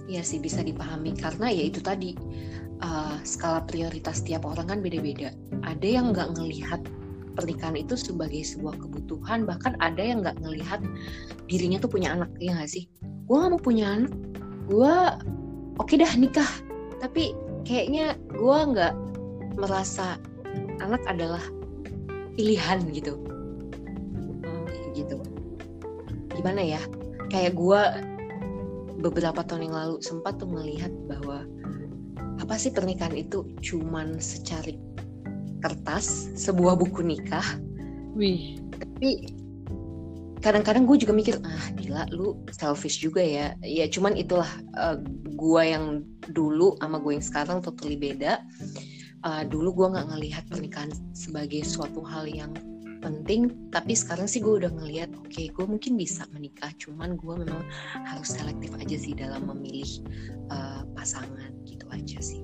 Iya 0.08 0.24
sih 0.24 0.40
bisa 0.40 0.64
dipahami 0.64 1.12
karena 1.12 1.52
ya 1.52 1.68
itu 1.68 1.84
tadi 1.84 2.16
uh, 2.80 3.20
skala 3.28 3.60
prioritas 3.68 4.24
tiap 4.24 4.48
orang 4.48 4.72
kan 4.72 4.78
beda-beda. 4.80 5.36
Ada 5.68 5.84
yang 5.84 6.16
nggak 6.16 6.32
ngelihat 6.32 6.80
pernikahan 7.36 7.76
itu 7.76 7.94
sebagai 7.94 8.40
sebuah 8.40 8.80
kebutuhan, 8.80 9.44
bahkan 9.44 9.76
ada 9.84 10.00
yang 10.00 10.24
nggak 10.24 10.40
ngelihat 10.40 10.80
dirinya 11.46 11.76
tuh 11.78 11.92
punya 11.92 12.16
anak 12.16 12.32
ya 12.40 12.56
nggak 12.56 12.72
sih? 12.72 12.88
Gue 13.28 13.36
nggak 13.36 13.52
mau 13.52 13.62
punya 13.62 13.86
anak, 14.00 14.12
gue 14.66 14.94
oke 15.76 15.86
okay 15.92 16.00
dah 16.00 16.12
nikah, 16.16 16.50
tapi 17.04 17.36
kayaknya 17.64 18.18
gue 18.30 18.58
nggak 18.74 18.94
merasa 19.58 20.18
anak 20.78 21.02
adalah 21.10 21.42
pilihan 22.38 22.82
gitu. 22.94 23.18
Hmm, 24.42 24.66
gitu. 24.94 25.18
Gimana 26.34 26.62
ya? 26.62 26.82
Kayak 27.28 27.58
gue 27.58 27.82
beberapa 29.02 29.42
tahun 29.46 29.70
yang 29.70 29.76
lalu 29.76 29.96
sempat 30.02 30.38
tuh 30.42 30.50
melihat 30.50 30.90
bahwa 31.06 31.46
apa 32.38 32.54
sih 32.58 32.70
pernikahan 32.70 33.14
itu 33.18 33.46
cuman 33.62 34.18
secari 34.22 34.78
kertas 35.62 36.30
sebuah 36.38 36.78
buku 36.78 37.02
nikah. 37.02 37.44
Wih. 38.14 38.58
Tapi 38.78 39.37
kadang-kadang 40.38 40.86
gue 40.86 40.96
juga 41.02 41.12
mikir 41.14 41.34
ah 41.42 41.66
gila 41.74 42.06
lu 42.14 42.38
selfish 42.54 43.02
juga 43.02 43.22
ya. 43.22 43.54
Ya 43.62 43.86
cuman 43.90 44.14
itulah 44.14 44.48
uh, 44.78 44.94
eh, 44.94 44.98
gue 45.34 45.62
yang 45.62 46.02
dulu 46.30 46.78
sama 46.78 47.02
gue 47.02 47.18
yang 47.18 47.24
sekarang 47.24 47.58
totally 47.62 47.98
beda. 47.98 48.42
Uh, 49.26 49.42
dulu 49.42 49.74
gue 49.74 49.86
nggak 49.98 50.06
ngelihat 50.14 50.44
pernikahan 50.46 50.94
sebagai 51.10 51.66
suatu 51.66 52.06
hal 52.06 52.30
yang 52.30 52.54
penting 52.98 53.54
tapi 53.70 53.94
sekarang 53.94 54.26
sih 54.26 54.42
gue 54.42 54.58
udah 54.58 54.74
ngelihat 54.74 55.10
oke 55.14 55.30
okay, 55.30 55.46
gue 55.54 55.66
mungkin 55.66 55.94
bisa 55.94 56.26
menikah 56.34 56.74
cuman 56.82 57.14
gue 57.14 57.34
memang 57.46 57.62
harus 57.94 58.34
selektif 58.34 58.74
aja 58.74 58.96
sih 58.98 59.14
dalam 59.14 59.46
memilih 59.46 60.02
uh, 60.50 60.82
pasangan 60.94 61.50
gitu 61.66 61.86
aja 61.90 62.18
sih. 62.18 62.42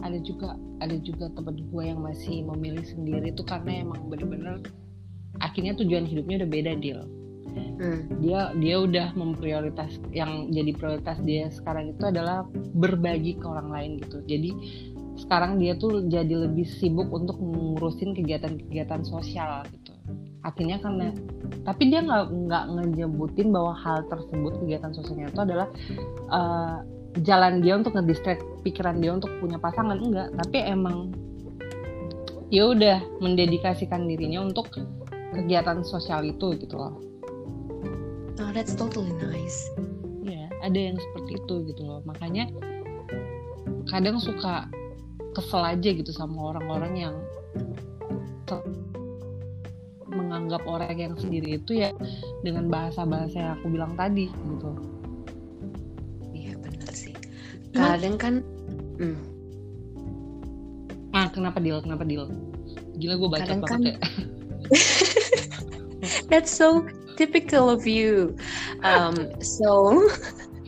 Ada 0.00 0.18
juga 0.26 0.58
ada 0.80 0.96
juga 0.98 1.30
teman 1.34 1.58
gue 1.60 1.82
yang 1.84 2.00
masih 2.02 2.42
memilih 2.46 2.82
sendiri 2.82 3.30
tuh 3.36 3.46
karena 3.46 3.84
emang 3.84 4.10
bener-bener 4.10 4.58
akhirnya 5.50 5.74
tujuan 5.82 6.06
hidupnya 6.06 6.46
udah 6.46 6.50
beda 6.50 6.72
deal 6.78 7.02
hmm. 7.54 8.22
dia 8.22 8.54
dia 8.56 8.76
udah 8.80 9.08
memprioritas 9.18 9.98
yang 10.14 10.48
jadi 10.52 10.70
prioritas 10.76 11.18
dia 11.26 11.50
sekarang 11.50 11.94
itu 11.96 12.02
adalah 12.06 12.46
berbagi 12.76 13.38
ke 13.38 13.46
orang 13.46 13.68
lain 13.70 13.90
gitu. 14.00 14.22
Jadi 14.26 14.50
sekarang 15.18 15.60
dia 15.60 15.76
tuh 15.76 16.08
jadi 16.08 16.48
lebih 16.48 16.64
sibuk 16.64 17.12
untuk 17.12 17.36
ngurusin 17.36 18.16
kegiatan-kegiatan 18.16 19.04
sosial 19.04 19.66
gitu. 19.68 19.92
Akhirnya 20.40 20.80
karena 20.80 21.12
tapi 21.68 21.92
dia 21.92 22.00
nggak 22.00 22.24
nggak 22.48 22.64
ngejebutin 22.72 23.48
bahwa 23.52 23.76
hal 23.76 24.08
tersebut 24.08 24.52
kegiatan 24.64 24.92
sosialnya 24.96 25.28
itu 25.28 25.40
adalah 25.44 25.68
uh, 26.32 26.78
jalan 27.20 27.60
dia 27.60 27.76
untuk 27.76 27.92
ngedistract 27.98 28.40
pikiran 28.64 29.02
dia 29.02 29.12
untuk 29.12 29.28
punya 29.42 29.60
pasangan 29.60 30.00
enggak. 30.00 30.32
Tapi 30.32 30.58
emang 30.64 31.12
ya 32.48 32.72
udah 32.72 32.98
mendedikasikan 33.20 34.08
dirinya 34.08 34.42
untuk 34.42 34.72
kegiatan 35.34 35.82
sosial 35.86 36.26
itu 36.26 36.58
gitu 36.58 36.74
loh. 36.74 36.94
Oh, 38.40 38.50
that's 38.50 38.74
totally 38.74 39.12
nice. 39.20 39.68
Ya, 40.24 40.48
ada 40.64 40.78
yang 40.78 40.96
seperti 40.96 41.38
itu 41.38 41.54
gitu 41.70 41.82
loh. 41.84 42.00
Makanya 42.08 42.50
kadang 43.90 44.18
suka 44.18 44.66
kesel 45.36 45.62
aja 45.62 45.90
gitu 45.94 46.10
sama 46.10 46.54
orang-orang 46.54 46.94
yang 46.98 47.14
menganggap 50.10 50.62
orang 50.66 50.98
yang 50.98 51.14
sendiri 51.14 51.58
itu 51.62 51.78
ya 51.86 51.94
dengan 52.42 52.66
bahasa-bahasa 52.66 53.36
yang 53.38 53.52
aku 53.58 53.66
bilang 53.70 53.94
tadi 53.94 54.26
gitu. 54.26 54.70
Iya 56.34 56.58
benar 56.58 56.90
sih. 56.90 57.14
Kadang 57.70 58.16
kan, 58.18 58.34
hmm. 58.98 59.18
ah 61.14 61.30
kenapa 61.30 61.62
deal? 61.62 61.78
Kenapa 61.78 62.02
deal? 62.02 62.26
Gila 62.98 63.14
gue 63.18 63.30
baca 63.30 63.52
banget 63.54 63.70
kan... 63.70 63.80
ya. 63.86 63.96
That's 66.30 66.50
so 66.50 66.86
typical 67.18 67.68
of 67.68 67.84
you. 67.84 68.38
Um, 68.86 69.34
so 69.42 69.98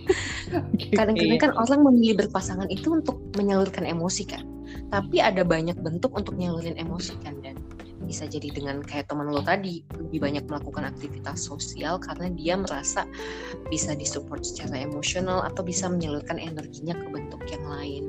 kadang-kadang 0.99 1.41
kan 1.41 1.53
orang 1.57 1.81
memilih 1.87 2.27
berpasangan 2.27 2.69
itu 2.69 2.93
untuk 2.93 3.23
menyalurkan 3.39 3.87
emosi 3.87 4.27
kan? 4.27 4.45
Tapi 4.93 5.25
ada 5.25 5.47
banyak 5.47 5.81
bentuk 5.81 6.13
untuk 6.13 6.37
nyalurin 6.37 6.77
emosi 6.77 7.17
kan? 7.25 7.41
Dan 7.41 7.57
bisa 8.03 8.27
jadi 8.27 8.51
dengan 8.51 8.83
kayak 8.83 9.09
teman 9.09 9.31
lo 9.31 9.41
tadi 9.41 9.81
lebih 9.95 10.21
banyak 10.21 10.45
melakukan 10.51 10.85
aktivitas 10.85 11.47
sosial 11.47 12.03
karena 12.03 12.29
dia 12.35 12.59
merasa 12.59 13.07
bisa 13.71 13.95
disupport 13.95 14.43
secara 14.43 14.83
emosional 14.83 15.47
atau 15.47 15.63
bisa 15.63 15.87
menyalurkan 15.87 16.37
energinya 16.37 16.99
ke 16.99 17.07
bentuk 17.09 17.41
yang 17.49 17.65
lain. 17.65 18.05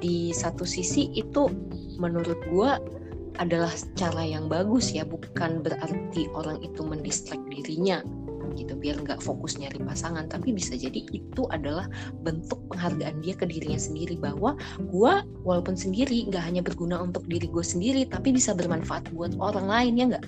Di 0.00 0.32
satu 0.32 0.64
sisi 0.64 1.12
itu 1.14 1.46
menurut 2.00 2.40
gue 2.48 2.70
adalah 3.38 3.70
cara 3.94 4.22
yang 4.26 4.50
bagus 4.50 4.90
ya 4.90 5.06
bukan 5.06 5.62
berarti 5.62 6.26
orang 6.34 6.58
itu 6.62 6.82
mendistract 6.82 7.42
dirinya 7.50 8.02
gitu 8.58 8.74
biar 8.74 8.98
nggak 8.98 9.22
fokus 9.22 9.54
nyari 9.56 9.78
pasangan. 9.86 10.26
Tapi 10.26 10.50
bisa 10.50 10.74
jadi 10.74 11.06
itu 11.14 11.46
adalah 11.54 11.86
bentuk 12.26 12.58
penghargaan 12.66 13.22
dia 13.22 13.38
ke 13.38 13.46
dirinya 13.46 13.78
sendiri 13.78 14.18
bahwa 14.18 14.58
gue 14.90 15.12
walaupun 15.46 15.78
sendiri 15.78 16.26
nggak 16.26 16.42
hanya 16.42 16.62
berguna 16.66 16.98
untuk 16.98 17.22
diri 17.30 17.46
gue 17.46 17.62
sendiri 17.62 18.02
tapi 18.10 18.34
bisa 18.34 18.52
bermanfaat 18.58 19.14
buat 19.14 19.38
orang 19.38 19.66
lain 19.70 19.92
ya 19.94 20.04
nggak? 20.10 20.26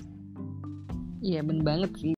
Iya 1.21 1.39
bener 1.43 1.63
banget 1.67 1.91
sih. 1.99 2.15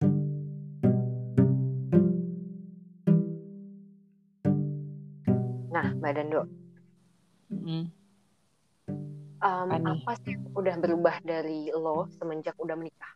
Nah 5.71 5.87
mbak 5.97 6.11
Dando. 6.19 6.43
Mm. 7.51 8.00
Um, 9.41 9.69
apa 9.69 10.13
sih 10.23 10.37
udah 10.53 10.75
berubah 10.77 11.21
dari 11.25 11.69
lo 11.73 12.07
semenjak 12.17 12.55
udah 12.61 12.77
menikah? 12.77 13.13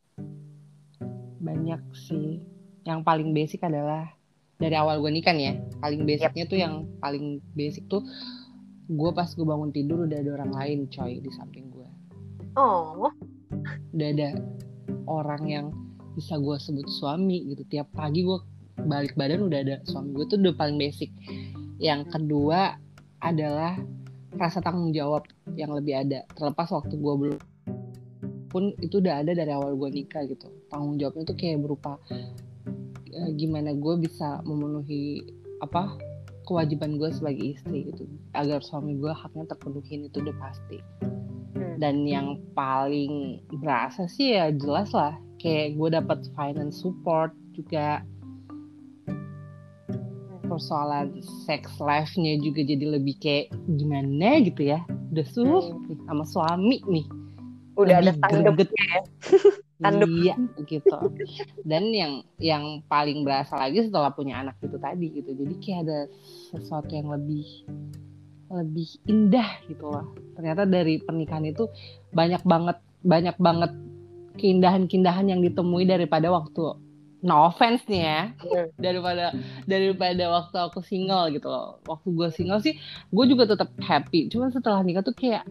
Banyak 1.41 1.81
sih. 1.93 2.41
Yang 2.85 2.99
paling 3.01 3.29
basic 3.33 3.65
adalah 3.65 4.09
dari 4.61 4.75
awal 4.77 5.01
gue 5.01 5.11
nikah 5.13 5.33
ya. 5.33 5.57
Paling 5.81 6.05
basicnya 6.05 6.45
yep. 6.45 6.51
tuh 6.51 6.59
yang 6.59 6.73
paling 7.01 7.41
basic 7.57 7.85
tuh 7.89 8.05
gue 8.85 9.09
pas 9.17 9.25
gue 9.25 9.41
bangun 9.41 9.73
tidur 9.73 10.05
udah 10.05 10.21
ada 10.21 10.31
orang 10.37 10.51
lain 10.53 10.79
coy 10.93 11.17
di 11.17 11.31
samping 11.33 11.73
gue 11.73 11.89
oh. 12.57 13.11
Udah 13.93 14.09
ada 14.13 14.29
orang 15.05 15.43
yang 15.45 15.65
bisa 16.15 16.39
gue 16.39 16.55
sebut 16.57 16.87
suami 16.87 17.51
gitu. 17.53 17.63
Tiap 17.67 17.91
pagi 17.93 18.23
gue 18.23 18.39
balik 18.85 19.15
badan 19.15 19.47
udah 19.47 19.59
ada 19.63 19.75
suami 19.87 20.15
gue 20.15 20.25
tuh 20.27 20.39
udah 20.39 20.55
paling 20.55 20.77
basic. 20.79 21.11
Yang 21.79 22.15
kedua 22.15 22.79
adalah 23.19 23.75
rasa 24.35 24.59
tanggung 24.61 24.91
jawab 24.91 25.25
yang 25.55 25.71
lebih 25.73 26.05
ada. 26.05 26.23
Terlepas 26.35 26.71
waktu 26.71 26.95
gue 26.95 27.13
belum 27.15 27.41
pun 28.51 28.71
itu 28.79 29.03
udah 29.03 29.19
ada 29.19 29.35
dari 29.35 29.51
awal 29.51 29.75
gue 29.75 29.89
nikah 29.91 30.23
gitu. 30.27 30.47
Tanggung 30.71 30.95
jawabnya 30.95 31.23
tuh 31.27 31.35
kayak 31.35 31.59
berupa 31.59 31.99
uh, 33.11 33.29
gimana 33.35 33.75
gue 33.75 33.93
bisa 33.99 34.39
memenuhi 34.47 35.23
apa 35.59 35.97
kewajiban 36.45 36.95
gue 37.01 37.09
sebagai 37.11 37.57
istri 37.57 37.91
gitu. 37.91 38.07
Agar 38.35 38.63
suami 38.63 38.95
gue 38.95 39.11
haknya 39.11 39.49
terpenuhi 39.49 40.07
itu 40.07 40.17
udah 40.23 40.35
pasti. 40.39 40.79
Hmm. 41.55 41.79
dan 41.79 42.03
yang 42.03 42.35
paling 42.51 43.39
berasa 43.63 44.11
sih 44.11 44.35
ya 44.35 44.51
jelas 44.51 44.91
lah 44.91 45.15
kayak 45.39 45.79
gue 45.79 45.89
dapat 45.91 46.27
finance 46.35 46.83
support 46.83 47.31
juga 47.55 48.03
persoalan 50.45 51.19
sex 51.45 51.67
life-nya 51.81 52.39
juga 52.39 52.61
jadi 52.63 52.85
lebih 52.97 53.15
kayak 53.19 53.53
gimana 53.75 54.41
gitu 54.45 54.71
ya. 54.71 54.79
Udah 55.13 55.25
suruh 55.27 55.65
hmm. 55.73 56.05
sama 56.07 56.23
suami 56.25 56.79
nih. 56.85 57.05
Udah 57.75 57.99
ada 57.99 58.11
tanduknya 58.15 58.85
ya. 58.87 59.01
Tanduk 59.75 60.07
iya 60.23 60.35
gitu. 60.63 60.95
Dan 61.67 61.91
yang 61.91 62.23
yang 62.39 62.79
paling 62.87 63.27
berasa 63.27 63.59
lagi 63.59 63.83
setelah 63.83 64.07
punya 64.15 64.39
anak 64.39 64.55
itu 64.63 64.79
tadi 64.79 65.11
gitu. 65.11 65.35
Jadi 65.35 65.53
kayak 65.59 65.79
ada 65.83 65.99
sesuatu 66.55 66.91
yang 66.95 67.11
lebih 67.11 67.67
lebih 68.55 68.87
indah 69.11 69.59
gitu 69.67 69.91
loh. 69.91 70.15
Ternyata 70.39 70.63
dari 70.63 71.03
pernikahan 71.03 71.43
itu 71.43 71.67
banyak 72.15 72.39
banget 72.47 72.79
banyak 73.03 73.35
banget 73.35 73.71
keindahan-keindahan 74.39 75.27
yang 75.27 75.43
ditemui 75.43 75.83
daripada 75.83 76.31
waktu 76.31 76.84
no 77.25 77.49
offense 77.49 77.81
nih 77.89 78.03
ya. 78.05 78.21
Daripada 78.77 79.33
daripada 79.65 80.23
waktu 80.29 80.57
aku 80.61 80.79
single 80.85 81.33
gitu 81.33 81.49
loh. 81.49 81.81
Waktu 81.89 82.07
gue 82.13 82.29
single 82.29 82.61
sih 82.61 82.77
gue 83.09 83.25
juga 83.25 83.49
tetap 83.49 83.73
happy. 83.81 84.29
Cuman 84.29 84.53
setelah 84.53 84.85
nikah 84.85 85.01
tuh 85.01 85.17
kayak 85.17 85.41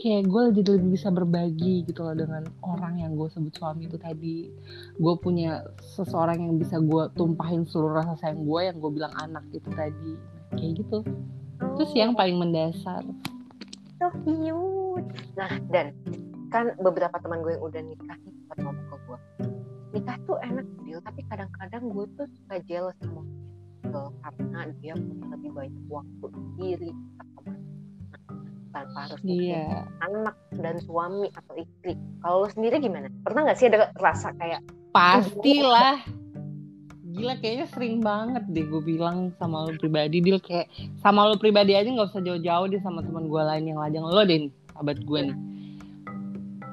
kayak 0.00 0.32
gue 0.32 0.42
jadi 0.56 0.80
lebih 0.80 0.96
bisa 0.96 1.12
berbagi 1.12 1.84
gitu 1.84 2.00
loh 2.00 2.16
dengan 2.16 2.48
orang 2.64 3.04
yang 3.04 3.12
gue 3.20 3.28
sebut 3.28 3.52
suami 3.52 3.84
itu 3.84 4.00
tadi. 4.00 4.48
Gue 4.96 5.14
punya 5.20 5.60
seseorang 5.94 6.40
yang 6.40 6.56
bisa 6.56 6.80
gue 6.80 7.12
tumpahin 7.12 7.68
seluruh 7.68 8.00
rasa 8.00 8.16
sayang 8.16 8.48
gue 8.48 8.60
yang 8.64 8.80
gue 8.80 8.90
bilang 8.90 9.12
anak 9.20 9.44
itu 9.52 9.68
tadi. 9.76 10.16
Kayak 10.56 10.72
gitu. 10.80 11.04
Itu 11.76 11.82
sih 11.92 12.00
yang 12.00 12.16
paling 12.16 12.40
mendasar. 12.40 13.04
So 14.00 14.08
cute. 14.24 15.04
Nah 15.36 15.52
dan 15.68 15.92
kan 16.48 16.74
beberapa 16.80 17.14
teman 17.20 17.44
gue 17.44 17.54
yang 17.54 17.62
udah 17.62 17.82
nikah 17.84 18.16
nih 18.26 18.34
ngomong 18.58 18.74
ke 18.90 18.96
gue 19.06 19.18
nikah 19.90 20.16
tuh 20.26 20.38
enak 20.42 20.66
deal 20.86 21.00
tapi 21.02 21.20
kadang-kadang 21.26 21.82
gue 21.90 22.06
tuh 22.14 22.26
suka 22.30 22.56
jealous 22.66 22.96
sama 23.02 23.22
dia 23.26 24.06
karena 24.22 24.60
dia 24.78 24.94
punya 24.94 25.26
lebih 25.34 25.50
banyak 25.50 25.84
waktu 25.90 26.26
sendiri 26.30 26.90
tanpa 28.70 28.98
harus 29.02 29.18
Iya. 29.26 29.82
anak 30.06 30.36
dan 30.54 30.78
suami 30.86 31.26
atau 31.34 31.58
istri. 31.58 31.98
Kalau 32.22 32.46
lo 32.46 32.48
sendiri 32.54 32.78
gimana? 32.78 33.10
Pernah 33.26 33.50
nggak 33.50 33.58
sih 33.58 33.66
ada 33.66 33.90
rasa 33.98 34.30
kayak 34.38 34.62
Pastilah. 34.94 36.02
Gila 37.10 37.34
kayaknya 37.42 37.66
sering 37.74 37.98
banget 37.98 38.46
deh 38.54 38.62
gue 38.70 38.82
bilang 38.82 39.34
sama 39.42 39.66
lo 39.66 39.74
pribadi 39.74 40.22
dia 40.22 40.38
kayak 40.38 40.70
sama 41.02 41.26
lo 41.26 41.34
pribadi 41.34 41.74
aja 41.74 41.90
nggak 41.90 42.14
usah 42.14 42.22
jauh-jauh 42.22 42.66
deh 42.70 42.78
sama 42.78 43.02
teman 43.02 43.26
gue 43.26 43.42
lain 43.42 43.64
yang 43.74 43.78
lajang 43.82 44.06
lo 44.06 44.22
deh 44.22 44.46
nih, 44.46 44.52
abad 44.78 44.98
gue 45.02 45.20
nih. 45.30 45.36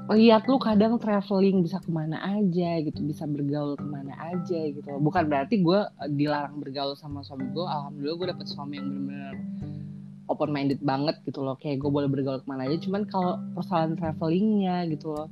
Lihat 0.07 0.47
lu 0.47 0.55
kadang 0.57 0.95
traveling 0.95 1.67
bisa 1.67 1.83
ke 1.83 1.91
mana 1.91 2.19
aja 2.23 2.79
gitu, 2.79 3.03
bisa 3.03 3.27
bergaul 3.27 3.75
ke 3.75 3.83
mana 3.83 4.15
aja 4.31 4.59
gitu. 4.71 4.87
Bukan 5.03 5.27
berarti 5.27 5.59
gue 5.59 5.79
dilarang 6.15 6.63
bergaul 6.63 6.95
sama 6.95 7.23
suami 7.27 7.51
gue. 7.51 7.65
Alhamdulillah 7.67 8.15
gue 8.15 8.27
dapet 8.31 8.47
suami 8.47 8.79
yang 8.79 8.87
bener-bener 8.87 9.35
open 10.27 10.51
minded 10.51 10.79
banget 10.83 11.15
gitu 11.23 11.41
loh 11.41 11.55
kayak 11.55 11.79
gue 11.79 11.89
boleh 11.89 12.11
bergaul 12.11 12.43
ke 12.43 12.47
mana 12.47 12.67
aja 12.67 12.77
cuman 12.83 13.07
kalau 13.07 13.39
persoalan 13.55 13.95
travelingnya 13.95 14.83
gitu 14.91 15.15
loh 15.15 15.27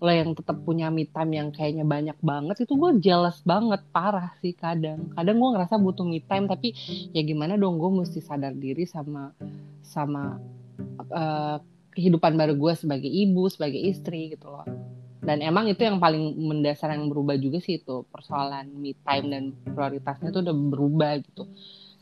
lo 0.00 0.08
yang 0.08 0.32
tetap 0.32 0.56
punya 0.64 0.88
me 0.88 1.04
time 1.04 1.36
yang 1.36 1.48
kayaknya 1.52 1.84
banyak 1.84 2.16
banget 2.24 2.64
itu 2.64 2.72
gue 2.72 3.04
jealous 3.04 3.44
banget 3.44 3.84
parah 3.92 4.32
sih 4.40 4.56
kadang 4.56 5.12
kadang 5.12 5.36
gue 5.36 5.50
ngerasa 5.52 5.76
butuh 5.76 6.08
me 6.08 6.24
time 6.24 6.48
tapi 6.48 6.72
ya 7.12 7.20
gimana 7.20 7.60
dong 7.60 7.76
gue 7.76 7.90
mesti 8.00 8.18
sadar 8.24 8.56
diri 8.56 8.88
sama 8.88 9.36
sama 9.84 10.40
uh, 11.12 11.60
kehidupan 11.94 12.38
baru 12.38 12.54
gue 12.54 12.72
sebagai 12.78 13.10
ibu 13.10 13.46
sebagai 13.50 13.78
istri 13.78 14.34
gitu 14.34 14.50
loh. 14.50 14.66
Dan 15.20 15.44
emang 15.44 15.68
itu 15.68 15.84
yang 15.84 16.00
paling 16.00 16.32
mendasar 16.40 16.96
yang 16.96 17.12
berubah 17.12 17.36
juga 17.36 17.60
sih 17.60 17.76
itu 17.76 18.08
persoalan 18.08 18.72
me 18.72 18.96
time 19.04 19.26
dan 19.28 19.44
prioritasnya 19.76 20.32
tuh 20.32 20.40
udah 20.42 20.56
berubah 20.56 21.12
gitu. 21.20 21.44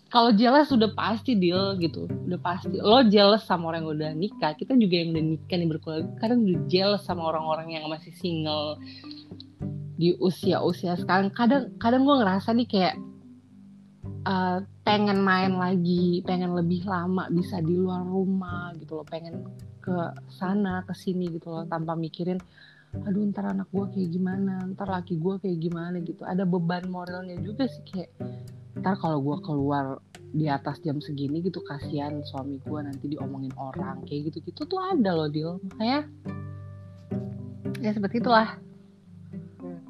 Kalau 0.08 0.32
jealous 0.32 0.72
sudah 0.72 0.88
pasti 0.96 1.36
deal 1.36 1.76
gitu. 1.76 2.08
Udah 2.08 2.40
pasti. 2.40 2.80
Lo 2.80 3.04
jealous 3.04 3.44
sama 3.44 3.68
orang 3.68 3.84
yang 3.84 3.92
udah 3.92 4.10
nikah 4.16 4.52
kita 4.56 4.72
juga 4.78 4.94
yang 5.04 5.12
udah 5.12 5.24
nikah 5.36 5.56
nih 5.60 5.68
berkeluarga. 5.68 6.08
Kadang 6.16 6.38
udah 6.48 6.60
jealous 6.70 7.02
sama 7.04 7.28
orang-orang 7.28 7.76
yang 7.76 7.84
masih 7.92 8.14
single 8.16 8.80
di 10.00 10.16
usia-usia 10.16 10.96
sekarang. 10.96 11.28
Kadang 11.34 11.74
kadang 11.76 12.08
gue 12.08 12.16
ngerasa 12.24 12.56
nih 12.56 12.68
kayak 12.70 12.94
uh, 14.24 14.64
pengen 14.88 15.20
main 15.20 15.52
lagi 15.52 16.24
pengen 16.24 16.56
lebih 16.56 16.88
lama 16.88 17.28
bisa 17.28 17.60
di 17.60 17.76
luar 17.76 18.08
rumah 18.08 18.72
gitu 18.80 18.96
loh 18.96 19.04
pengen 19.04 19.44
ke 19.84 19.92
sana 20.32 20.80
ke 20.88 20.96
sini 20.96 21.28
gitu 21.28 21.52
loh 21.52 21.68
tanpa 21.68 21.92
mikirin 21.92 22.40
aduh 23.04 23.20
ntar 23.28 23.52
anak 23.52 23.68
gue 23.68 23.84
kayak 23.92 24.08
gimana 24.16 24.64
ntar 24.72 24.88
laki 24.88 25.20
gue 25.20 25.36
kayak 25.44 25.58
gimana 25.60 26.00
gitu. 26.00 26.24
Ada 26.24 26.48
beban 26.48 26.88
moralnya 26.88 27.36
juga 27.36 27.68
sih 27.68 27.84
kayak 27.84 28.08
ntar 28.80 28.96
kalau 28.96 29.20
gue 29.20 29.36
keluar 29.44 30.00
di 30.32 30.48
atas 30.48 30.80
jam 30.80 30.96
segini 31.04 31.44
gitu 31.44 31.60
kasihan 31.60 32.24
suami 32.24 32.56
gue 32.56 32.80
nanti 32.80 33.12
diomongin 33.12 33.52
orang 33.60 34.08
kayak 34.08 34.32
gitu 34.32 34.40
gitu 34.48 34.64
tuh 34.64 34.80
ada 34.80 35.12
loh 35.12 35.28
deal 35.28 35.60
makanya 35.72 36.08
ya 37.84 37.90
seperti 37.92 38.24
itulah. 38.24 38.56
Hmm. 39.60 39.80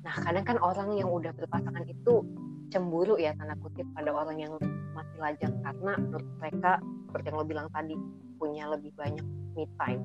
nah 0.00 0.14
kadang 0.24 0.44
kan 0.44 0.56
orang 0.60 0.88
yang 0.96 1.08
udah 1.08 1.32
berpasangan 1.36 1.84
itu 1.84 2.24
cemburu 2.72 3.20
ya 3.20 3.36
tanda 3.36 3.52
kutip 3.60 3.84
pada 3.92 4.08
orang 4.08 4.40
yang 4.40 4.52
masih 4.96 5.18
lajang. 5.20 5.52
Karena 5.60 5.92
menurut 6.00 6.28
mereka 6.40 6.80
seperti 6.80 7.26
yang 7.28 7.36
lo 7.36 7.44
bilang 7.44 7.68
tadi 7.76 7.94
punya 8.40 8.64
lebih 8.72 8.90
banyak 8.96 9.26
me 9.52 9.68
time. 9.76 10.02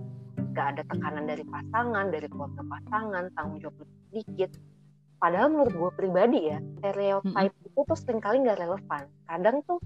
Gak 0.52 0.76
ada 0.76 0.84
tekanan 0.92 1.26
dari 1.26 1.48
pasangan 1.48 2.06
dari 2.12 2.28
keluarga 2.28 2.62
pasangan 2.68 3.24
tanggung 3.40 3.64
jawab 3.64 3.76
lebih 3.80 3.98
sedikit. 4.12 4.52
Padahal 5.18 5.50
menurut 5.50 5.74
gue 5.74 5.92
pribadi 5.98 6.40
ya 6.54 6.62
stereotype 6.78 7.56
hmm. 7.56 7.68
itu 7.72 7.80
tuh 7.88 7.98
sering 7.98 8.22
kali 8.22 8.44
nggak 8.46 8.60
relevan. 8.62 9.10
Kadang 9.26 9.66
tuh 9.66 9.82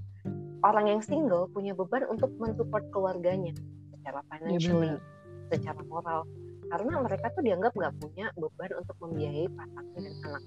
orang 0.65 0.85
yang 0.91 1.01
single 1.05 1.47
punya 1.55 1.71
beban 1.71 2.03
untuk 2.09 2.33
mensupport 2.35 2.83
keluarganya 2.91 3.55
secara 3.95 4.19
financially 4.27 4.97
ya, 4.97 4.99
secara 5.53 5.79
moral 5.87 6.27
karena 6.71 7.03
mereka 7.03 7.27
tuh 7.35 7.43
dianggap 7.43 7.75
nggak 7.75 7.93
punya 7.99 8.31
beban 8.39 8.71
untuk 8.79 8.95
membiayai 9.03 9.47
pasangan 9.51 9.99
dan 9.99 10.15
anak. 10.23 10.43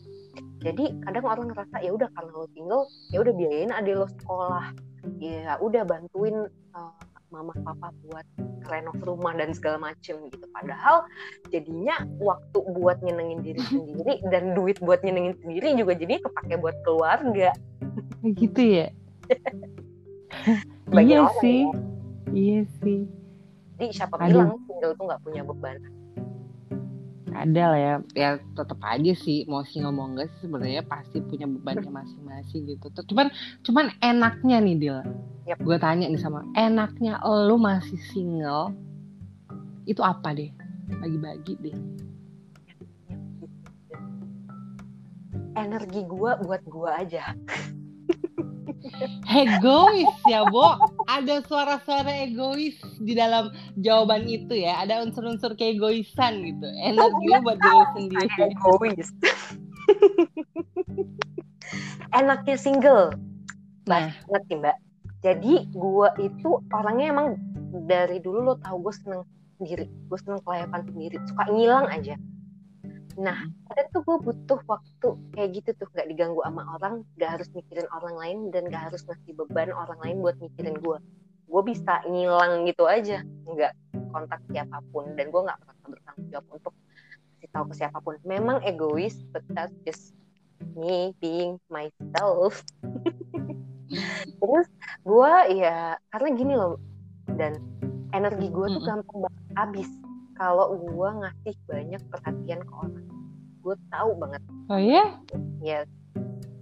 Jadi 0.64 0.84
kadang 1.04 1.24
orang 1.28 1.46
ngerasa 1.52 1.76
ya 1.84 1.90
udah 1.92 2.08
karena 2.16 2.32
lo 2.32 2.48
single 2.56 2.84
ya 3.12 3.18
udah 3.20 3.34
biayain 3.36 3.72
adik 3.76 3.94
lo 4.00 4.08
sekolah. 4.08 4.66
Ya 5.20 5.60
udah 5.60 5.82
bantuin 5.84 6.48
uh, 6.72 6.96
mama 7.28 7.52
papa 7.60 7.92
buat 8.08 8.24
renov 8.64 8.96
rumah 9.04 9.36
dan 9.36 9.52
segala 9.52 9.92
macem 9.92 10.16
gitu. 10.32 10.46
Padahal 10.48 11.04
jadinya 11.52 12.00
waktu 12.16 12.58
buat 12.72 13.04
nyenengin 13.04 13.44
diri 13.44 13.60
sendiri 13.72 14.24
dan 14.32 14.56
duit 14.56 14.80
buat 14.80 15.04
nyenengin 15.04 15.36
sendiri 15.44 15.76
juga 15.76 15.92
jadi 15.92 16.24
kepake 16.24 16.56
buat 16.56 16.76
keluarga. 16.88 17.52
Gitu 18.24 18.80
ya? 18.80 18.88
Iya 20.88 21.28
sih. 21.44 21.68
ya. 21.68 21.76
iya 22.32 22.60
sih. 22.80 23.04
Jadi 23.76 23.92
siapa 23.92 24.16
Aduh. 24.16 24.32
bilang 24.32 24.50
single 24.64 24.92
tuh 24.96 25.04
nggak 25.04 25.20
punya 25.20 25.42
beban 25.44 25.76
ada 27.34 27.62
lah 27.74 27.80
ya. 27.80 27.94
Ya 28.14 28.30
tetap 28.54 28.78
aja 28.80 29.12
sih 29.18 29.42
mau 29.50 29.66
sih 29.66 29.82
ngomong 29.82 30.14
enggak 30.14 30.30
sih 30.34 30.46
sebenarnya 30.46 30.82
pasti 30.86 31.18
punya 31.20 31.50
bebannya 31.50 31.90
masing-masing 31.90 32.70
gitu. 32.70 32.86
Cuman 33.10 33.28
cuman 33.66 33.90
enaknya 34.00 34.56
nih 34.62 34.76
Dil. 34.78 34.98
Yep. 35.44 35.60
gue 35.60 35.76
tanya 35.76 36.08
nih 36.08 36.16
sama 36.16 36.40
enaknya 36.56 37.20
lo 37.20 37.60
masih 37.60 38.00
single 38.16 38.72
itu 39.84 40.00
apa 40.00 40.32
deh? 40.32 40.48
Bagi-bagi 40.88 41.54
deh. 41.60 41.76
Energi 45.54 46.00
gue 46.02 46.30
buat 46.42 46.62
gue 46.66 46.90
aja 46.90 47.30
egois 49.32 50.12
ya 50.28 50.44
Bo. 50.48 50.76
Ada 51.08 51.44
suara-suara 51.44 52.24
egois 52.24 52.76
di 53.00 53.16
dalam 53.16 53.52
jawaban 53.80 54.28
itu 54.28 54.52
ya. 54.54 54.84
Ada 54.84 55.04
unsur-unsur 55.04 55.56
keegoisan 55.56 56.44
gitu. 56.44 56.66
Energi 56.80 57.24
lu 57.28 57.38
buat 57.44 57.58
diri 57.60 57.84
sendiri. 57.96 58.26
Egois. 58.52 59.08
Enaknya 62.18 62.56
single. 62.56 63.16
Nah. 63.88 64.12
ngerti 64.32 64.54
mbak. 64.60 64.76
Jadi 65.24 65.68
gue 65.72 66.08
itu 66.20 66.60
orangnya 66.72 67.16
emang 67.16 67.28
dari 67.88 68.20
dulu 68.20 68.52
lo 68.52 68.54
tau 68.60 68.76
gue 68.78 68.92
seneng 68.92 69.24
sendiri 69.56 69.88
gue 69.88 70.18
seneng 70.20 70.40
kelayapan 70.44 70.80
sendiri. 70.84 71.16
Suka 71.28 71.44
ngilang 71.48 71.88
aja 71.88 72.16
Nah, 73.14 73.46
kadang 73.70 73.88
tuh 73.94 74.02
gue 74.02 74.18
butuh 74.26 74.60
waktu 74.66 75.08
kayak 75.34 75.50
gitu 75.54 75.70
tuh 75.78 75.88
gak 75.94 76.10
diganggu 76.10 76.42
sama 76.42 76.66
orang, 76.74 77.06
gak 77.14 77.38
harus 77.38 77.48
mikirin 77.54 77.86
orang 77.94 78.14
lain 78.18 78.38
dan 78.50 78.66
gak 78.66 78.90
harus 78.90 79.06
ngasih 79.06 79.32
beban 79.38 79.70
orang 79.70 79.98
lain 80.02 80.16
buat 80.18 80.36
mikirin 80.42 80.74
gue. 80.82 80.98
Gue 81.46 81.62
bisa 81.62 82.02
ngilang 82.10 82.66
gitu 82.66 82.84
aja, 82.90 83.22
nggak 83.22 83.72
kontak 84.10 84.40
siapa 84.50 84.78
pun 84.90 85.14
dan 85.14 85.30
gue 85.30 85.42
nggak 85.44 85.58
merasa 85.62 85.84
bertanggung 85.86 86.28
jawab 86.30 86.46
untuk 86.50 86.74
kasih 87.38 87.48
tahu 87.54 87.64
ke 87.70 87.74
siapa 87.78 87.98
pun. 88.02 88.14
Memang 88.26 88.58
egois, 88.66 89.14
but 89.30 89.44
that's 89.54 89.74
just 89.86 90.16
me 90.74 91.14
being 91.22 91.62
myself. 91.70 92.66
Terus 94.42 94.68
gue 95.06 95.34
ya 95.62 95.94
karena 96.10 96.28
gini 96.34 96.54
loh 96.58 96.80
dan 97.38 97.62
energi 98.10 98.48
gue 98.50 98.66
tuh 98.74 98.82
gampang 98.82 99.18
banget 99.28 99.44
habis 99.54 99.88
kalau 100.34 100.74
gue 100.74 101.08
ngasih 101.22 101.54
banyak 101.70 102.02
perhatian 102.10 102.60
ke 102.62 102.72
orang 102.74 103.06
gue 103.64 103.76
tahu 103.88 104.10
banget. 104.20 104.42
Oh 104.68 104.80
iya? 104.80 105.04
Ya 105.64 105.88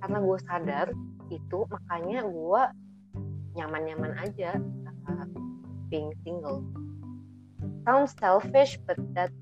karena 0.02 0.18
gue 0.22 0.38
sadar 0.46 0.86
itu 1.30 1.58
makanya 1.70 2.26
gue 2.26 2.62
nyaman-nyaman 3.58 4.12
aja 4.22 4.58
uh, 5.10 5.26
being 5.90 6.14
single. 6.22 6.62
Sounds 7.82 8.14
selfish 8.22 8.78
but 8.86 8.98
that's 9.14 9.34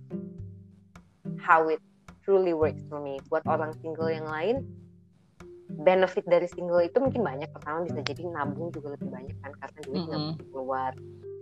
how 1.36 1.68
it 1.68 1.80
truly 2.24 2.56
works 2.56 2.80
for 2.88 3.00
me. 3.00 3.20
Buat 3.28 3.44
orang 3.44 3.76
single 3.84 4.08
yang 4.08 4.28
lain 4.28 4.64
benefit 5.84 6.26
dari 6.28 6.48
single 6.48 6.80
itu 6.80 6.96
mungkin 6.96 7.20
banyak. 7.20 7.48
Pertama 7.52 7.84
bisa 7.84 8.00
jadi 8.00 8.24
nabung 8.24 8.72
juga 8.72 8.96
lebih 8.96 9.12
banyak 9.12 9.36
kan 9.44 9.52
karena 9.60 9.78
duit 9.84 10.02
nggak 10.08 10.20
mm 10.20 10.32
-hmm. 10.32 10.48
keluar 10.48 10.92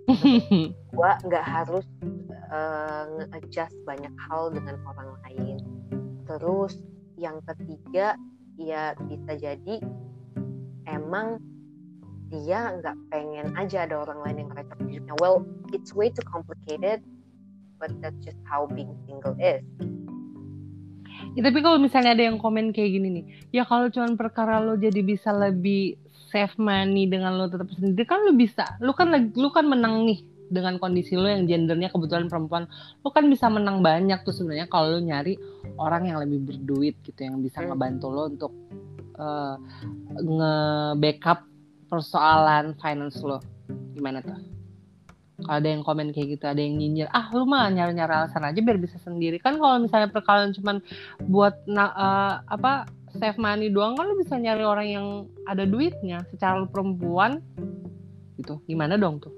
gue 0.09 1.11
nggak 1.29 1.45
harus 1.45 1.85
uh, 2.49 3.05
nge-adjust 3.21 3.77
banyak 3.85 4.13
hal 4.29 4.49
dengan 4.49 4.81
orang 4.89 5.11
lain. 5.29 5.57
Terus 6.25 6.81
yang 7.21 7.45
ketiga 7.45 8.17
ya 8.57 8.97
bisa 8.97 9.37
jadi 9.37 9.77
emang 10.89 11.39
dia 12.29 12.77
nggak 12.81 12.97
pengen 13.09 13.53
aja 13.57 13.89
ada 13.89 14.05
orang 14.05 14.21
lain 14.25 14.37
yang 14.45 14.49
ngerecok 14.53 14.79
hidupnya 14.85 15.15
well 15.25 15.41
it's 15.73 15.97
way 15.97 16.13
too 16.13 16.25
complicated 16.29 17.01
but 17.81 17.89
that's 18.03 18.19
just 18.21 18.39
how 18.45 18.67
being 18.69 18.93
single 19.07 19.37
is. 19.39 19.65
Ya, 21.35 21.47
tapi 21.47 21.63
kalau 21.63 21.79
misalnya 21.79 22.15
ada 22.15 22.25
yang 22.31 22.39
komen 22.39 22.75
kayak 22.75 22.95
gini 22.95 23.09
nih, 23.11 23.25
ya 23.51 23.63
kalau 23.67 23.91
cuma 23.91 24.11
perkara 24.19 24.59
lo 24.63 24.75
jadi 24.75 25.03
bisa 25.03 25.31
lebih 25.31 25.99
save 26.29 26.55
money 26.61 27.09
dengan 27.09 27.37
lo 27.37 27.49
tetap 27.49 27.69
sendiri. 27.73 28.05
Kan 28.05 28.25
lo 28.29 28.33
bisa, 28.37 28.77
lo 28.85 28.93
kan 28.93 29.11
lu 29.13 29.49
kan 29.49 29.65
menang 29.65 30.05
nih 30.05 30.21
dengan 30.49 30.81
kondisi 30.81 31.13
lo 31.13 31.29
yang 31.29 31.45
gendernya 31.45 31.93
kebetulan 31.93 32.29
perempuan. 32.29 32.65
Lo 33.05 33.13
kan 33.13 33.29
bisa 33.29 33.53
menang 33.53 33.85
banyak 33.85 34.25
tuh 34.25 34.33
sebenarnya 34.33 34.69
kalau 34.69 34.97
lo 34.97 35.01
nyari 35.01 35.37
orang 35.77 36.09
yang 36.09 36.19
lebih 36.25 36.41
berduit 36.45 36.97
gitu 37.05 37.21
yang 37.21 37.41
bisa 37.45 37.61
Hmm. 37.61 37.73
ngebantu 37.73 38.07
lo 38.09 38.23
untuk 38.29 38.53
eh, 39.19 39.57
nge-backup 40.15 41.43
persoalan 41.91 42.79
finance 42.79 43.19
lo. 43.25 43.43
Gimana 43.93 44.23
tuh? 44.23 44.39
Kalau 45.39 45.59
ada 45.59 45.69
yang 45.71 45.87
komen 45.87 46.11
kayak 46.11 46.39
gitu 46.39 46.45
ada 46.51 46.59
yang 46.59 46.79
nyinyir 46.79 47.07
ah 47.15 47.31
lu 47.31 47.47
mah 47.47 47.71
nyari-nyari 47.71 48.11
alasan 48.11 48.43
aja 48.43 48.59
biar 48.59 48.79
bisa 48.79 48.99
sendiri. 48.99 49.39
Kan 49.39 49.59
kalau 49.59 49.79
misalnya 49.79 50.11
perkalian 50.11 50.51
cuman 50.51 50.83
buat 51.31 51.63
na- 51.67 51.95
eh, 51.95 52.35
apa 52.47 52.91
save 53.11 53.37
money 53.37 53.69
doang 53.69 53.93
kan 53.93 54.05
lu 54.05 54.17
bisa 54.17 54.35
nyari 54.35 54.61
orang 54.61 54.87
yang 54.87 55.07
ada 55.45 55.63
duitnya 55.63 56.21
secara 56.29 56.57
lu 56.57 56.67
perempuan 56.67 57.41
gitu 58.37 58.61
gimana 58.65 58.95
dong 58.95 59.19
tuh 59.19 59.33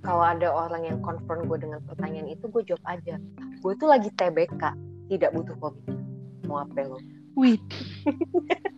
Kalau 0.00 0.20
ada 0.20 0.48
orang 0.48 0.84
yang 0.84 0.98
confront 1.00 1.44
gue 1.44 1.58
dengan 1.58 1.80
pertanyaan 1.82 2.28
itu, 2.28 2.44
gue 2.46 2.60
jawab 2.62 2.84
aja. 2.84 3.16
Gue 3.58 3.72
tuh 3.74 3.88
lagi 3.88 4.12
TBK, 4.12 4.60
tidak 5.08 5.32
butuh 5.32 5.56
komitmen. 5.56 6.04
Mau 6.44 6.60
apa 6.60 6.84
lo? 6.84 7.00
Wih, 7.34 7.56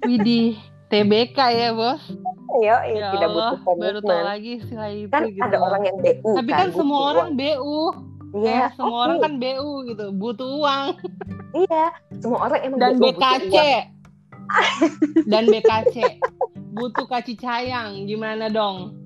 Widih, 0.02 0.54
TBK 0.86 1.38
ya 1.50 1.68
bos. 1.72 1.98
Ayo, 2.54 2.78
Ya 2.88 3.10
tidak 3.10 3.28
Allah, 3.28 3.58
butuh 3.58 3.74
baru 3.74 3.98
tau 3.98 4.06
komitmen. 4.06 4.22
lagi 4.24 4.50
istilah 4.56 4.88
itu 4.88 5.10
Kan 5.10 5.22
gitu. 5.26 5.42
ada 5.42 5.58
orang 5.58 5.82
yang 5.82 5.96
BU 5.98 6.30
Tapi 6.32 6.50
kan 6.52 6.62
butuh 6.64 6.78
semua 6.78 7.00
orang 7.10 7.28
uang. 7.28 7.36
BU. 7.36 7.78
Iya, 8.36 8.52
Eh, 8.52 8.68
semua 8.72 8.86
oke. 8.92 9.02
orang 9.02 9.18
kan 9.18 9.32
BU 9.36 9.70
gitu, 9.84 10.04
butuh 10.14 10.48
uang. 10.54 10.86
Iya, 11.56 11.84
semua 12.14 12.38
orang 12.44 12.60
emang 12.62 12.78
Dan 12.78 12.90
BU 12.92 13.00
butuh 13.02 13.18
BKC. 13.34 13.50
uang. 13.50 13.82
Dan 15.24 15.46
BKC. 15.46 15.96
Butuh 16.72 17.06
kasih 17.06 17.36
sayang. 17.36 18.04
Gimana 18.04 18.48
dong? 18.48 18.96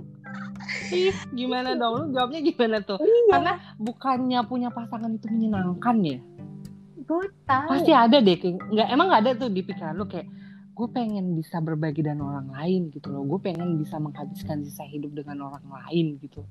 Ih, 0.90 1.14
gimana 1.32 1.74
dong? 1.74 1.94
Lu 1.96 2.06
jawabnya 2.10 2.40
gimana 2.40 2.78
tuh? 2.80 2.98
Iya, 2.98 3.22
Karena 3.30 3.52
bukannya 3.76 4.40
punya 4.44 4.68
pasangan 4.68 5.10
itu 5.10 5.26
menyenangkan 5.26 5.96
ya? 6.02 6.18
gue 7.00 7.26
tahu. 7.42 7.68
Pasti 7.68 7.90
ada 7.90 8.22
deh. 8.22 8.38
kayak- 8.38 8.70
Nggak, 8.70 8.86
emang 8.86 9.06
nggak 9.10 9.22
ada 9.26 9.32
tuh 9.36 9.50
di 9.50 9.66
pikiran 9.66 9.98
lu 9.98 10.06
kayak 10.06 10.30
gue 10.70 10.88
pengen 10.88 11.34
bisa 11.34 11.58
berbagi 11.58 12.00
dengan 12.00 12.22
orang 12.24 12.48
lain 12.54 12.94
gitu 12.94 13.10
loh. 13.10 13.26
Gue 13.26 13.42
pengen 13.42 13.82
bisa 13.82 13.98
menghabiskan 13.98 14.62
sisa 14.62 14.86
hidup 14.86 15.10
dengan 15.12 15.50
orang 15.50 15.66
lain 15.66 16.22
gitu. 16.22 16.46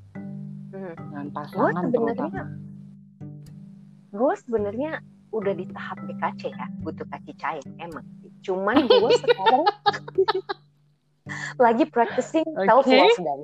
Hmm. 0.75 0.93
Dengan 0.99 1.27
pasangan 1.31 1.87
terutama. 1.87 2.43
Gue 4.11 4.33
sebenarnya 4.35 4.99
udah 5.29 5.53
di 5.53 5.65
tahap 5.69 5.97
BKC 6.03 6.51
ya, 6.51 6.67
butuh 6.81 7.07
kasih 7.07 7.35
sayang 7.39 7.71
emang. 7.79 8.05
Cuman 8.43 8.87
gue 8.87 9.09
sekarang 9.23 9.63
lagi 11.61 11.83
practicing 11.89 12.45
self 12.65 12.85
love 12.89 13.19
dan 13.21 13.39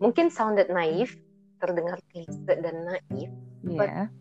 mungkin 0.00 0.28
sounded 0.28 0.68
naif, 0.68 1.16
terdengar 1.60 1.96
klise 2.12 2.40
dan 2.44 2.76
naif. 2.84 3.30
Iya. 3.64 4.12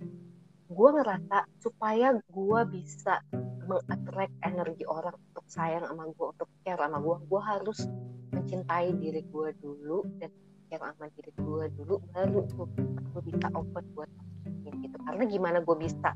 gue 0.73 0.89
ngerasa 0.89 1.45
supaya 1.61 2.17
gue 2.31 2.61
bisa 2.71 3.19
mengattract 3.67 4.33
energi 4.41 4.87
orang 4.87 5.13
untuk 5.31 5.45
sayang 5.51 5.85
sama 5.85 6.07
gue 6.09 6.27
untuk 6.33 6.49
care 6.63 6.79
sama 6.79 6.97
gue 6.97 7.17
gue 7.27 7.41
harus 7.43 7.79
mencintai 8.33 8.89
diri 8.97 9.21
gue 9.29 9.49
dulu 9.61 10.07
dan 10.17 10.31
care 10.71 10.81
sama 10.81 11.07
diri 11.13 11.31
gue 11.37 11.63
dulu 11.77 11.95
baru 12.11 12.41
gue 13.13 13.21
bisa 13.29 13.47
open 13.53 13.85
buat 13.93 14.09
gitu 14.65 14.97
karena 15.05 15.23
gimana 15.29 15.57
gue 15.61 15.77
bisa 15.77 16.11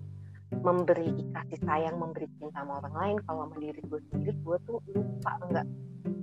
memberi 0.51 1.11
kasih 1.35 1.59
sayang 1.67 1.99
memberi 1.99 2.27
cinta 2.39 2.63
sama 2.63 2.79
orang 2.79 2.95
lain 2.95 3.17
kalau 3.27 3.47
sama 3.47 3.55
diri 3.59 3.81
gue 3.83 3.99
sendiri 4.11 4.33
gue 4.41 4.57
tuh 4.63 4.79
lupa 4.95 5.31
nggak 5.51 5.67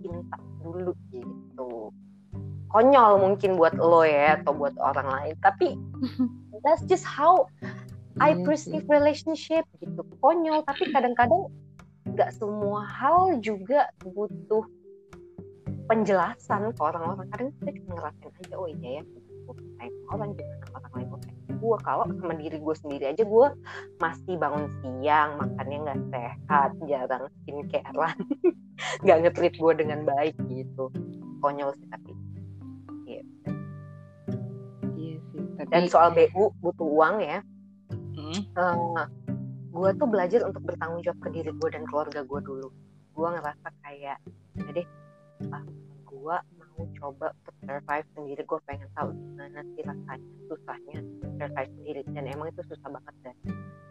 cinta 0.01 0.39
dulu 0.65 0.93
gitu. 1.13 1.93
Konyol 2.73 3.23
mungkin 3.23 3.55
buat 3.55 3.79
lo 3.79 4.03
ya 4.03 4.41
atau 4.41 4.57
buat 4.57 4.75
orang 4.81 5.07
lain 5.07 5.35
tapi 5.45 5.77
that's 6.65 6.83
just 6.89 7.05
how 7.05 7.47
I 8.23 8.35
Iya 8.39 8.47
perceive 8.47 8.87
relationship 8.87 9.67
gitu. 9.83 10.03
Konyol 10.23 10.65
tapi 10.65 10.89
kadang-kadang 10.95 11.51
nggak 12.09 12.31
semua 12.33 12.87
hal 12.87 13.43
juga 13.43 13.91
butuh 14.07 14.65
penjelasan 15.91 16.73
ke 16.73 16.81
orang-orang. 16.81 17.27
Kadang 17.29 17.49
kita 17.61 17.71
cuma 17.83 17.93
ngerasain 18.01 18.33
aja 18.41 18.55
oh 18.57 18.69
iya 18.71 18.91
ya 18.99 19.03
gue 19.05 19.21
sama 19.29 19.53
orang 20.15 20.31
gimana 20.37 20.65
orang 20.73 20.93
lain 20.95 21.07
sama 21.11 21.44
gue 21.65 21.77
kalau 21.81 22.05
sama 22.21 22.37
diri 22.37 22.61
gue 22.61 22.75
sendiri 22.77 23.05
aja 23.17 23.25
gue 23.25 23.47
masih 23.97 24.37
bangun 24.37 24.69
siang 24.85 25.41
makannya 25.41 25.79
nggak 25.89 26.01
sehat 26.13 26.71
jarang 26.85 27.25
skincarean 27.41 28.19
nggak 29.05 29.17
nge-treat 29.25 29.55
gue 29.57 29.73
dengan 29.79 30.05
baik 30.05 30.37
gitu. 30.51 30.93
Konyol 31.41 31.73
sih 31.77 31.89
tapi. 31.89 32.13
Iya. 33.09 33.23
Sih. 34.97 35.17
Tapi, 35.61 35.71
dan 35.71 35.85
soal 35.89 36.13
BU 36.13 36.53
butuh 36.61 36.89
uang 36.89 37.17
ya. 37.25 37.41
Mm. 38.15 38.41
gue 39.75 39.91
tuh 39.99 40.07
belajar 40.07 40.47
untuk 40.47 40.63
bertanggung 40.63 41.03
jawab 41.03 41.19
ke 41.19 41.29
diri 41.35 41.51
gue 41.51 41.69
dan 41.73 41.83
keluarga 41.91 42.23
gue 42.23 42.41
dulu. 42.47 42.69
Gue 43.15 43.29
ngerasa 43.31 43.69
kayak 43.83 44.19
ya 44.55 44.71
deh 44.71 44.87
gue 46.09 46.37
mau 46.75 46.87
coba 46.99 47.27
untuk 47.33 47.55
survive 47.63 48.07
sendiri 48.19 48.43
gue 48.43 48.61
pengen 48.67 48.89
tahu 48.99 49.09
gimana 49.15 49.61
sih 49.75 49.83
rasanya 49.87 50.29
susahnya 50.51 50.99
survive 51.39 51.71
sendiri. 51.81 52.01
Dan 52.11 52.25
emang 52.31 52.49
itu 52.51 52.63
susah 52.67 52.89
banget 52.91 53.15
dan. 53.23 53.37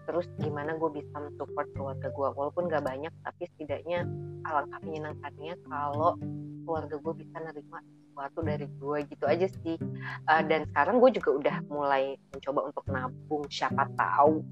Terus 0.04 0.28
gimana 0.44 0.76
gue 0.76 0.90
bisa 1.00 1.16
mensupport 1.16 1.68
keluarga 1.72 2.08
gue 2.12 2.28
walaupun 2.36 2.68
gak 2.68 2.84
banyak 2.84 3.14
tapi 3.24 3.48
setidaknya 3.56 4.04
alangkah 4.44 4.80
menyenangkannya 4.84 5.56
kalau 5.64 6.20
keluarga 6.68 6.96
gue 7.00 7.14
bisa 7.24 7.36
nerima 7.40 7.80
sesuatu 7.80 8.40
dari 8.44 8.68
gue 8.68 8.98
gitu 9.08 9.26
aja 9.26 9.48
sih. 9.64 9.80
Uh, 10.28 10.44
dan 10.46 10.68
sekarang 10.76 11.00
gue 11.00 11.10
juga 11.16 11.30
udah 11.40 11.56
mulai 11.72 12.20
mencoba 12.36 12.60
untuk 12.68 12.86
nabung. 12.92 13.44
Siapa 13.48 13.88
tahu 13.96 14.44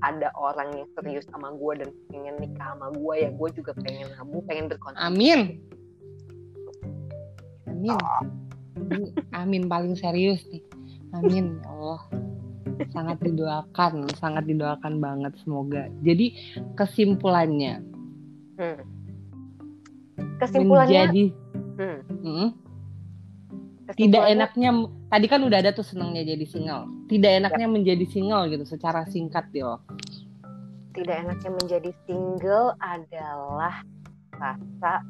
ada 0.00 0.30
orang 0.38 0.78
yang 0.78 0.88
serius 0.94 1.26
sama 1.28 1.52
gue 1.58 1.84
dan 1.84 1.90
pengen 2.08 2.34
nikah 2.38 2.72
sama 2.72 2.94
gue 2.94 3.14
ya 3.18 3.30
gue 3.34 3.48
juga 3.52 3.72
pengen 3.82 4.08
nabung 4.14 4.46
pengen 4.46 4.70
berkontribusi. 4.70 5.10
Amin. 5.10 5.40
Amin. 7.88 8.28
Ini 8.80 9.04
amin 9.32 9.62
paling 9.66 9.94
serius 9.96 10.44
nih. 10.48 10.62
Amin 11.12 11.58
ya 11.60 11.68
Allah. 11.68 12.00
Sangat 12.90 13.20
didoakan, 13.20 14.08
sangat 14.16 14.44
didoakan 14.48 15.00
banget 15.00 15.32
semoga. 15.40 15.88
Jadi 16.00 16.32
kesimpulannya, 16.74 17.84
Hmm. 18.56 18.80
kesimpulannya 20.40 21.08
menjadi 21.08 21.24
hmm, 21.76 21.98
Hmm, 22.20 22.48
tidak 23.96 24.24
kesimpulannya, 24.24 24.32
enaknya 24.32 24.70
tadi 25.08 25.26
kan 25.28 25.40
udah 25.44 25.58
ada 25.60 25.72
tuh 25.72 25.84
senangnya 25.84 26.24
jadi 26.24 26.44
single. 26.44 26.84
Tidak 27.08 27.32
enaknya 27.40 27.66
menjadi 27.68 28.04
single 28.08 28.48
gitu 28.48 28.64
secara 28.64 29.04
singkat 29.08 29.48
Dil. 29.52 29.76
tidak 30.90 31.16
enaknya 31.22 31.50
menjadi 31.54 31.90
single 32.04 32.74
adalah 32.82 33.86
rasa 34.34 35.06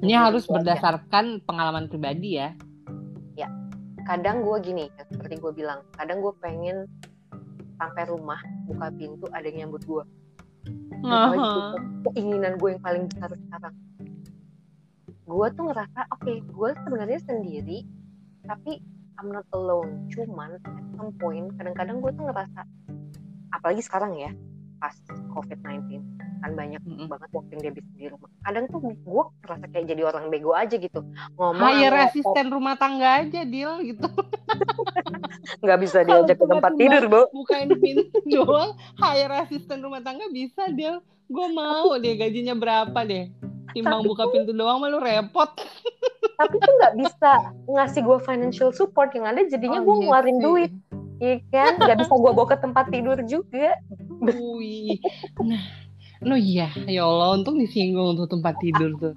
Ini 0.00 0.14
harus 0.16 0.44
berdasarkan 0.48 1.44
pengalaman 1.44 1.88
pribadi 1.88 2.40
ya. 2.40 2.52
kadang 4.10 4.42
gue 4.42 4.58
gini 4.58 4.90
seperti 5.06 5.38
gue 5.38 5.52
bilang 5.54 5.86
kadang 5.94 6.18
gue 6.18 6.34
pengen 6.42 6.90
sampai 7.78 8.10
rumah 8.10 8.42
buka 8.66 8.90
pintu 8.98 9.30
ada 9.30 9.46
yang 9.46 9.70
nyambut 9.70 9.86
gue 9.86 10.04
keinginan 12.10 12.58
gue 12.58 12.76
yang 12.76 12.82
paling 12.82 13.04
besar 13.06 13.30
sekarang. 13.32 13.74
Gue 15.30 15.46
tuh 15.54 15.64
ngerasa 15.70 16.00
oke 16.10 16.32
gue 16.42 16.70
sebenarnya 16.82 17.20
sendiri 17.22 17.86
tapi 18.44 18.82
I'm 19.22 19.30
not 19.30 19.46
alone. 19.54 20.10
Cuman 20.10 20.58
at 20.58 20.84
some 20.98 21.14
point 21.16 21.54
kadang-kadang 21.54 22.02
gue 22.02 22.10
tuh 22.10 22.24
ngerasa 22.26 22.60
apalagi 23.54 23.82
sekarang 23.86 24.18
ya 24.18 24.34
pas 24.80 24.96
COVID-19 25.36 26.00
kan 26.40 26.56
banyak 26.56 26.80
Mm-mm. 26.88 27.04
banget 27.04 27.28
waktu 27.36 27.50
yang 27.52 27.62
dia 27.68 27.72
bisa 27.76 27.90
di 28.00 28.06
rumah. 28.08 28.28
Kadang 28.48 28.64
tuh 28.72 28.80
gue 28.80 29.24
ngerasa 29.44 29.66
kayak 29.68 29.86
jadi 29.92 30.02
orang 30.08 30.24
bego 30.32 30.56
aja 30.56 30.74
gitu. 30.80 31.04
Ngomong 31.36 31.60
Hire 31.60 32.08
asisten 32.08 32.48
rumah 32.48 32.80
tangga 32.80 33.20
aja 33.20 33.44
Dil 33.44 33.92
gitu. 33.92 34.08
nggak 35.64 35.78
bisa 35.82 35.98
diajak 36.04 36.36
ke 36.40 36.46
tempat 36.46 36.72
tidur 36.76 37.04
bu 37.06 37.22
bukain 37.32 37.70
pintu 37.78 38.18
doang 38.32 38.76
hire 38.98 39.34
asisten 39.44 39.78
rumah 39.80 40.00
tangga 40.00 40.26
bisa 40.32 40.68
dia 40.72 40.98
gue 41.30 41.46
mau 41.54 41.94
deh 41.94 42.14
gajinya 42.18 42.58
berapa 42.58 43.00
deh? 43.06 43.30
Timbang 43.70 44.02
Tapi 44.02 44.10
buka 44.10 44.24
pintu 44.34 44.50
doang 44.50 44.82
malu 44.82 44.98
repot. 44.98 45.46
Tapi 46.42 46.54
tuh 46.58 46.72
nggak 46.74 46.94
bisa 46.98 47.30
ngasih 47.70 48.02
gue 48.02 48.18
financial 48.26 48.70
support 48.74 49.14
yang 49.14 49.30
ada 49.30 49.46
jadinya 49.46 49.78
gue 49.78 49.86
Oh, 49.86 49.94
iya 49.94 50.02
ngeluarin 50.10 50.38
duit 50.42 50.72
iya 51.22 51.38
kan? 51.54 51.78
Nggak 51.78 51.98
bisa 52.02 52.12
gue 52.18 52.32
bawa 52.34 52.48
ke 52.50 52.56
tempat 52.58 52.84
tidur 52.90 53.18
juga 53.30 53.78
Wih. 54.20 55.00
nah 55.40 55.64
no 56.20 56.36
iya. 56.36 56.68
Ya 56.84 57.02
Allah 57.02 57.34
untung 57.34 57.56
disinggung 57.56 58.14
tuh 58.14 58.28
tempat 58.28 58.56
tidur 58.60 58.92
tuh. 58.96 59.14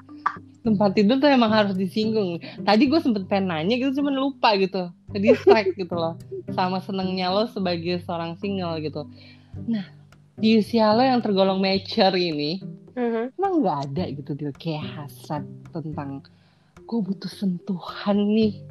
Tempat 0.63 0.95
tidur 0.95 1.19
tuh 1.19 1.27
emang 1.27 1.51
harus 1.51 1.75
disinggung. 1.75 2.39
Tadi 2.63 2.87
gue 2.87 2.99
sempet 2.99 3.27
pengen 3.27 3.51
nanya 3.51 3.75
gitu 3.75 3.99
cuman 3.99 4.15
lupa 4.15 4.55
gitu. 4.55 4.87
Ke 5.11 5.19
distract 5.19 5.75
gitu 5.81 5.91
loh 5.91 6.15
sama 6.51 6.79
senengnya 6.79 7.27
lo 7.27 7.43
sebagai 7.45 7.99
seorang 8.01 8.39
single 8.39 8.79
gitu. 8.79 9.03
Nah 9.67 9.83
di 10.33 10.57
usia 10.57 10.89
lo 10.91 11.03
yang 11.03 11.21
tergolong 11.21 11.59
mature 11.59 12.15
ini 12.15 12.63
Mhm. 12.93 13.37
emang 13.37 13.53
nggak 13.61 13.77
ada 13.89 14.03
gitu 14.13 14.31
dia 14.33 14.53
kayak 14.53 14.85
hasrat 14.85 15.41
tentang 15.69 16.21
gue 16.85 16.99
butuh 17.01 17.25
sentuhan 17.27 18.17
nih 18.29 18.61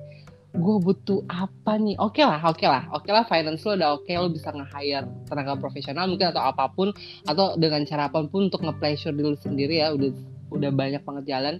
gue 0.52 0.76
butuh 0.84 1.24
apa 1.32 1.80
nih? 1.80 1.96
Oke 1.96 2.20
okay 2.20 2.24
lah 2.28 2.40
oke 2.44 2.60
okay 2.60 2.68
lah. 2.68 2.84
Oke 2.92 3.08
okay 3.08 3.12
lah 3.16 3.24
finance 3.24 3.64
lo 3.64 3.72
udah 3.72 3.90
oke 3.96 4.04
okay, 4.04 4.20
lo 4.20 4.28
bisa 4.28 4.52
nge-hire 4.52 5.08
tenaga 5.24 5.56
profesional 5.56 6.04
mungkin 6.08 6.28
atau 6.32 6.44
apa 6.44 6.68
pun 6.68 6.92
atau 7.24 7.56
dengan 7.56 7.82
cara 7.88 8.12
apa 8.12 8.20
pun 8.28 8.52
untuk 8.52 8.60
nge-pleasure 8.60 9.16
diri 9.16 9.36
sendiri 9.40 9.74
ya 9.80 9.96
udah 9.96 10.12
udah 10.52 10.70
banyak 10.70 11.02
banget 11.02 11.24
jalan. 11.32 11.54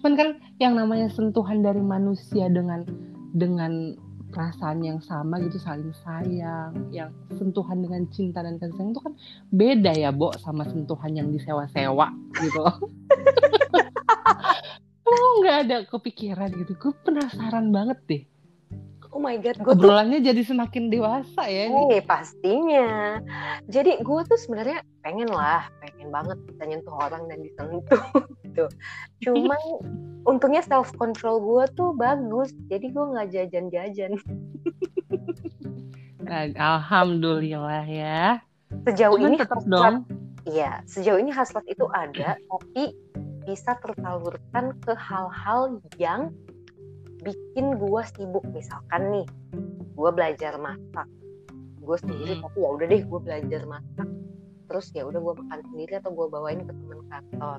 Cuman 0.00 0.12
kan 0.16 0.28
yang 0.56 0.72
namanya 0.72 1.12
sentuhan 1.12 1.60
dari 1.60 1.84
manusia 1.84 2.48
dengan 2.48 2.88
dengan 3.36 3.94
perasaan 4.30 4.80
yang 4.86 5.02
sama 5.02 5.42
gitu 5.42 5.58
saling 5.58 5.90
sayang 6.06 6.72
yang 6.94 7.10
sentuhan 7.34 7.82
dengan 7.82 8.06
cinta 8.14 8.40
dan 8.46 8.56
kasih 8.62 8.78
sayang 8.78 8.94
itu 8.94 9.02
kan 9.02 9.14
beda 9.50 9.92
ya 9.98 10.14
Bo 10.14 10.30
sama 10.38 10.62
sentuhan 10.70 11.18
yang 11.18 11.28
disewa-sewa 11.34 12.14
gitu 12.38 12.62
Oh 15.10 15.32
nggak 15.42 15.58
ada 15.66 15.76
kepikiran 15.90 16.54
gitu 16.54 16.72
gue 16.78 16.92
penasaran 17.02 17.74
banget 17.74 17.98
deh 18.06 18.22
Oh 19.10 19.18
my 19.18 19.34
god, 19.42 19.58
gue 19.58 19.74
obrolannya 19.74 20.22
tuh... 20.22 20.26
jadi 20.30 20.42
semakin 20.46 20.86
dewasa 20.86 21.42
ya. 21.50 21.66
Hey, 21.66 21.98
pastinya. 21.98 23.18
Jadi 23.66 23.98
gue 23.98 24.20
tuh 24.22 24.38
sebenarnya 24.38 24.86
pengen 25.02 25.26
lah, 25.34 25.66
pengen 25.82 26.14
banget 26.14 26.38
bisa 26.46 26.62
nyentuh 26.62 26.94
orang 26.94 27.26
dan 27.26 27.42
disentuh 27.42 28.06
gitu. 28.46 28.70
Cuman 29.26 29.62
untungnya 30.30 30.62
self 30.62 30.94
control 30.94 31.42
gue 31.42 31.64
tuh 31.74 31.90
bagus, 31.98 32.54
jadi 32.70 32.86
gue 32.86 33.04
nggak 33.10 33.28
jajan-jajan. 33.34 34.14
Alhamdulillah 36.54 37.82
ya. 37.90 38.38
Sejauh 38.86 39.18
Cuman 39.18 39.34
ini 39.34 39.36
tetap 39.42 39.58
hasrat, 39.58 39.74
dong. 39.74 39.96
Iya, 40.46 40.86
sejauh 40.86 41.18
ini 41.18 41.34
hasrat 41.34 41.66
itu 41.66 41.82
ada, 41.90 42.38
tapi 42.50 42.94
bisa 43.50 43.74
tersalurkan 43.82 44.78
ke 44.78 44.94
hal-hal 44.94 45.82
yang 45.98 46.30
bikin 47.18 47.82
gue 47.82 48.02
sibuk. 48.14 48.46
Misalkan 48.54 49.10
nih 49.10 49.26
gue 49.98 50.10
belajar 50.14 50.54
masak. 50.62 51.10
Gue 51.82 51.98
sendiri 51.98 52.38
hmm. 52.38 52.42
tapi 52.46 52.58
ya 52.62 52.70
udah 52.70 52.86
deh 52.86 53.02
gue 53.02 53.20
belajar 53.20 53.60
masak. 53.66 54.08
Terus 54.70 54.86
ya 54.94 55.02
udah 55.02 55.18
gue 55.18 55.34
makan 55.42 55.60
sendiri 55.74 55.98
atau 55.98 56.14
gue 56.14 56.26
bawain 56.30 56.62
ke 56.62 56.70
teman 56.70 57.02
kantor. 57.10 57.58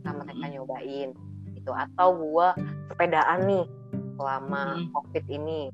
Sama 0.00 0.24
mereka 0.24 0.46
hmm. 0.48 0.52
nyobain 0.56 1.10
itu 1.52 1.70
atau 1.70 2.08
gue 2.16 2.48
sepedaan 2.88 3.38
nih 3.44 3.66
selama 4.16 4.80
hmm. 4.80 4.88
covid 4.96 5.24
ini. 5.28 5.68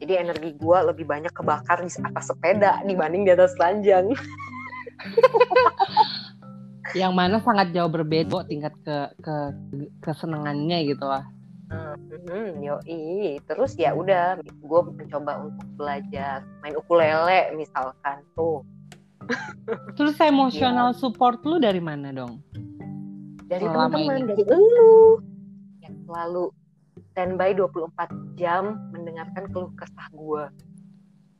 Jadi 0.00 0.12
energi 0.16 0.50
gue 0.56 0.78
lebih 0.88 1.04
banyak 1.04 1.30
kebakar 1.30 1.84
di 1.84 1.92
atas 1.92 2.32
sepeda 2.32 2.80
dibanding 2.88 3.22
di 3.22 3.36
atas 3.36 3.54
ranjang 3.54 4.10
yang 6.98 7.14
mana 7.14 7.38
sangat 7.40 7.70
jauh 7.70 7.88
berbeda 7.88 8.42
tingkat 8.50 8.74
ke 8.82 8.96
ke 9.22 9.36
kesenangannya 10.02 10.90
gitu 10.90 11.06
lah 11.06 11.22
Hmm, 11.72 12.60
yoi. 12.60 13.40
Terus 13.48 13.72
ya 13.80 13.96
udah, 13.96 14.36
gue 14.44 14.80
mencoba 14.92 15.48
untuk 15.48 15.68
belajar 15.80 16.44
main 16.60 16.76
ukulele 16.76 17.56
misalkan 17.56 18.20
tuh. 18.36 18.60
Terus 19.96 20.18
emosional 20.20 20.92
ya. 20.92 20.98
support 20.98 21.40
lu 21.46 21.56
dari 21.56 21.80
mana 21.80 22.12
dong? 22.12 22.42
Dari 23.48 23.64
teman-teman, 23.64 24.28
dari 24.28 24.44
lu. 24.44 25.20
Yang 25.80 25.96
selalu 26.08 26.44
standby 27.12 27.50
24 27.56 28.36
jam 28.36 28.76
mendengarkan 28.92 29.44
keluh 29.52 29.72
kesah 29.76 30.08
gue. 30.12 30.44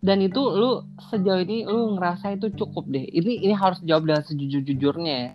Dan 0.02 0.18
itu 0.18 0.42
lu 0.42 0.82
sejauh 1.14 1.46
ini 1.46 1.62
lu 1.62 1.94
ngerasa 1.94 2.34
itu 2.34 2.50
cukup 2.58 2.90
deh. 2.90 3.06
Ini 3.06 3.46
ini 3.46 3.54
harus 3.54 3.78
jawab 3.86 4.10
dengan 4.10 4.22
sejujur-jujurnya. 4.26 5.14
Ya 5.14 5.32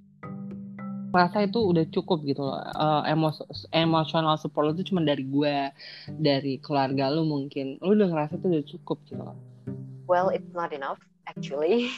merasa 1.07 1.47
itu 1.47 1.57
udah 1.57 1.85
cukup 1.89 2.21
gitu 2.27 2.45
loh. 2.45 2.59
Uh, 2.75 3.01
emos 3.07 3.39
emotional 3.71 4.35
support 4.37 4.75
itu 4.75 4.93
cuma 4.93 5.01
dari 5.01 5.23
gue 5.25 5.71
dari 6.13 6.59
keluarga 6.61 7.09
lu 7.09 7.25
mungkin. 7.25 7.79
Lu 7.81 7.95
udah 7.95 8.11
ngerasa 8.11 8.37
itu 8.37 8.45
udah 8.51 8.65
cukup 8.77 8.97
gitu 9.07 9.23
loh. 9.23 9.37
Well 10.05 10.29
it's 10.29 10.51
not 10.53 10.75
enough 10.75 10.99
actually. 11.25 11.89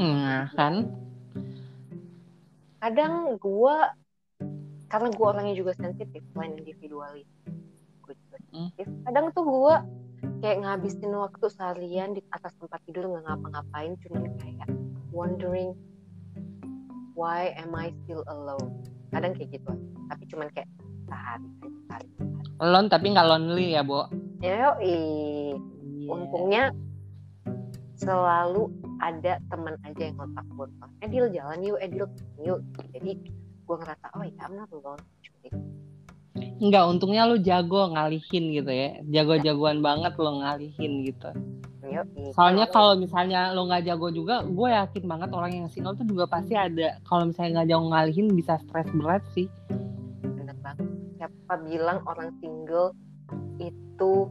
Nah 0.00 0.48
kan? 0.54 0.88
Kadang 2.80 3.36
gue 3.36 3.76
karena 4.90 5.08
gue 5.12 5.26
orangnya 5.26 5.54
juga 5.54 5.72
sensitif 5.78 6.24
selain 6.34 6.58
individualis 6.58 7.28
gue 8.02 8.14
juga 8.26 8.36
hmm. 8.50 8.74
sensitif 8.74 8.86
kadang 9.06 9.30
tuh 9.30 9.46
gue 9.46 9.76
kayak 10.40 10.64
ngabisin 10.64 11.12
waktu 11.12 11.46
seharian 11.52 12.16
di 12.16 12.22
atas 12.32 12.56
tempat 12.56 12.80
tidur 12.88 13.08
nggak 13.12 13.24
ngapa-ngapain 13.28 13.92
cuma 14.04 14.24
kayak 14.40 14.68
wondering 15.12 15.76
why 17.12 17.52
am 17.60 17.76
I 17.76 17.92
still 18.04 18.24
alone? 18.28 18.80
Kadang 19.12 19.36
kayak 19.36 19.60
gitu 19.60 19.72
tapi 20.10 20.24
cuman 20.32 20.48
kayak 20.56 20.68
sehari 21.06 21.46
sehari, 21.60 21.78
sehari. 21.86 22.08
alone 22.62 22.88
tapi 22.88 23.06
nggak 23.12 23.28
lonely 23.28 23.66
ya 23.74 23.82
Bo? 23.84 24.08
Ya 24.40 24.74
yeah. 24.80 25.54
untungnya 26.10 26.72
selalu 28.00 28.72
ada 29.00 29.40
teman 29.52 29.76
aja 29.84 30.02
yang 30.08 30.16
kontak 30.16 30.44
gue 30.48 30.66
Edil 31.04 31.24
jalan 31.32 31.60
yuk 31.64 31.78
Edil 31.80 32.08
yuk. 32.40 32.60
Jadi 32.92 33.12
gue 33.64 33.76
ngerasa 33.76 34.06
oh 34.16 34.24
ya 34.24 34.44
I'm 34.44 34.56
not 34.56 34.72
alone 34.72 35.00
Enggak, 36.60 36.84
untungnya 36.92 37.24
lu 37.24 37.40
jago 37.40 37.88
ngalihin 37.96 38.52
gitu 38.52 38.68
ya. 38.68 39.00
Jago-jagoan 39.08 39.80
banget 39.80 40.12
lo 40.20 40.44
ngalihin 40.44 41.08
gitu. 41.08 41.32
Soalnya 42.36 42.68
kalau 42.68 42.94
misalnya 42.94 43.50
lo 43.56 43.64
nggak 43.66 43.88
jago 43.88 44.12
juga, 44.12 44.44
gue 44.44 44.68
yakin 44.68 45.04
banget 45.08 45.30
orang 45.32 45.52
yang 45.56 45.66
single 45.72 45.96
tuh 45.96 46.04
juga 46.04 46.28
pasti 46.28 46.54
ada. 46.54 47.00
Kalau 47.08 47.32
misalnya 47.32 47.64
nggak 47.64 47.68
jago 47.72 47.84
ngalihin 47.90 48.28
bisa 48.36 48.60
stres 48.60 48.88
berat 48.92 49.24
sih. 49.32 49.48
Bener 50.20 50.54
banget. 50.60 50.86
Siapa 51.16 51.54
bilang 51.64 52.04
orang 52.04 52.30
single 52.44 52.92
itu 53.56 54.28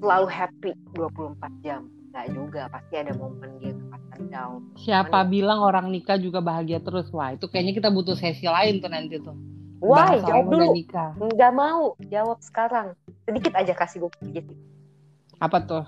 selalu 0.00 0.26
happy 0.32 0.72
24 0.96 1.38
jam? 1.60 1.92
Gak 2.12 2.28
juga, 2.36 2.68
pasti 2.68 2.94
ada 3.00 3.16
momen 3.16 3.56
dia 3.56 3.72
kepasar 3.72 4.20
down. 4.28 4.60
Siapa 4.76 5.24
Cuman, 5.24 5.32
bilang 5.32 5.60
orang 5.64 5.86
nikah 5.88 6.20
juga 6.20 6.44
bahagia 6.44 6.76
terus? 6.84 7.08
Wah, 7.08 7.32
itu 7.32 7.48
kayaknya 7.48 7.72
kita 7.72 7.88
butuh 7.88 8.12
sesi 8.12 8.44
lain 8.44 8.84
tuh 8.84 8.92
nanti 8.92 9.16
tuh. 9.16 9.32
Wah, 9.82 10.14
jawab 10.14 10.46
dulu. 10.46 10.78
Nikah. 10.78 11.18
Nggak 11.18 11.52
mau, 11.52 11.98
jawab 12.06 12.38
sekarang. 12.38 12.94
Sedikit 13.26 13.52
aja 13.58 13.74
kasih 13.74 14.06
gue 14.06 14.10
sedikit. 14.22 14.54
Apa 15.42 15.58
tuh? 15.66 15.84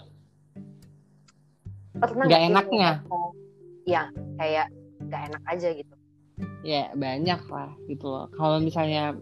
pernah 1.95 2.25
nggak 2.27 2.43
enaknya 2.51 2.91
ya 3.87 4.11
kayak 4.39 4.67
nggak 4.99 5.23
enak 5.31 5.43
aja 5.47 5.69
gitu 5.79 5.95
ya 6.67 6.91
banyak 6.99 7.41
lah 7.47 7.71
gitu 7.87 8.07
loh 8.11 8.27
kalau 8.35 8.59
misalnya 8.59 9.15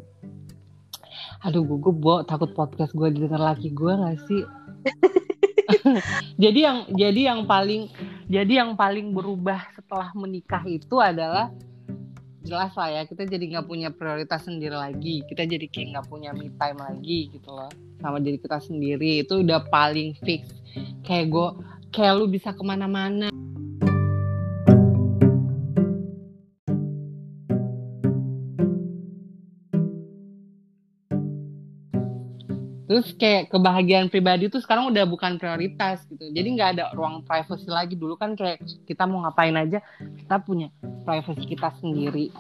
aduh 1.45 1.61
gue 1.67 1.77
gue 1.77 2.17
takut 2.25 2.51
podcast 2.57 2.97
gue 2.97 3.09
didengar 3.13 3.53
laki 3.53 3.75
gue 3.75 3.93
gak 3.93 4.19
sih 4.25 4.43
jadi 6.43 6.59
yang 6.71 6.79
jadi 6.95 7.21
yang 7.35 7.41
paling 7.45 7.93
jadi 8.31 8.65
yang 8.65 8.73
paling 8.79 9.13
berubah 9.13 9.61
setelah 9.77 10.09
menikah 10.17 10.63
itu 10.65 10.97
adalah 11.03 11.53
jelas 12.53 12.77
lah 12.77 12.89
ya 12.93 13.03
kita 13.09 13.25
jadi 13.25 13.45
nggak 13.57 13.65
punya 13.65 13.89
prioritas 13.89 14.45
sendiri 14.45 14.77
lagi. 14.77 15.25
Kita 15.25 15.49
jadi 15.49 15.65
kayak 15.73 15.87
nggak 15.97 16.07
punya 16.13 16.37
me 16.37 16.53
time 16.61 16.77
lagi 16.77 17.33
gitu 17.33 17.49
loh 17.49 17.73
sama 17.97 18.21
diri 18.21 18.37
kita 18.37 18.61
sendiri. 18.61 19.25
Itu 19.25 19.41
udah 19.41 19.65
paling 19.73 20.13
fix. 20.21 20.53
Kayak 21.01 21.33
gue 21.33 21.49
kayak 21.97 22.13
lu 22.21 22.29
bisa 22.29 22.53
ke 22.53 22.61
mana-mana. 22.61 23.33
Terus 32.85 33.17
kayak 33.17 33.49
kebahagiaan 33.49 34.13
pribadi 34.13 34.53
tuh 34.53 34.61
sekarang 34.61 34.93
udah 34.93 35.09
bukan 35.09 35.41
prioritas 35.41 36.05
gitu. 36.05 36.29
Jadi 36.29 36.49
nggak 36.53 36.71
ada 36.77 36.85
ruang 36.93 37.25
privacy 37.25 37.65
lagi. 37.65 37.97
Dulu 37.97 38.21
kan 38.21 38.37
kayak 38.37 38.61
kita 38.85 39.09
mau 39.09 39.25
ngapain 39.25 39.57
aja, 39.57 39.81
kita 40.21 40.37
punya 40.45 40.69
privacy 41.03 41.45
kita 41.55 41.75
sendiri. 41.83 42.31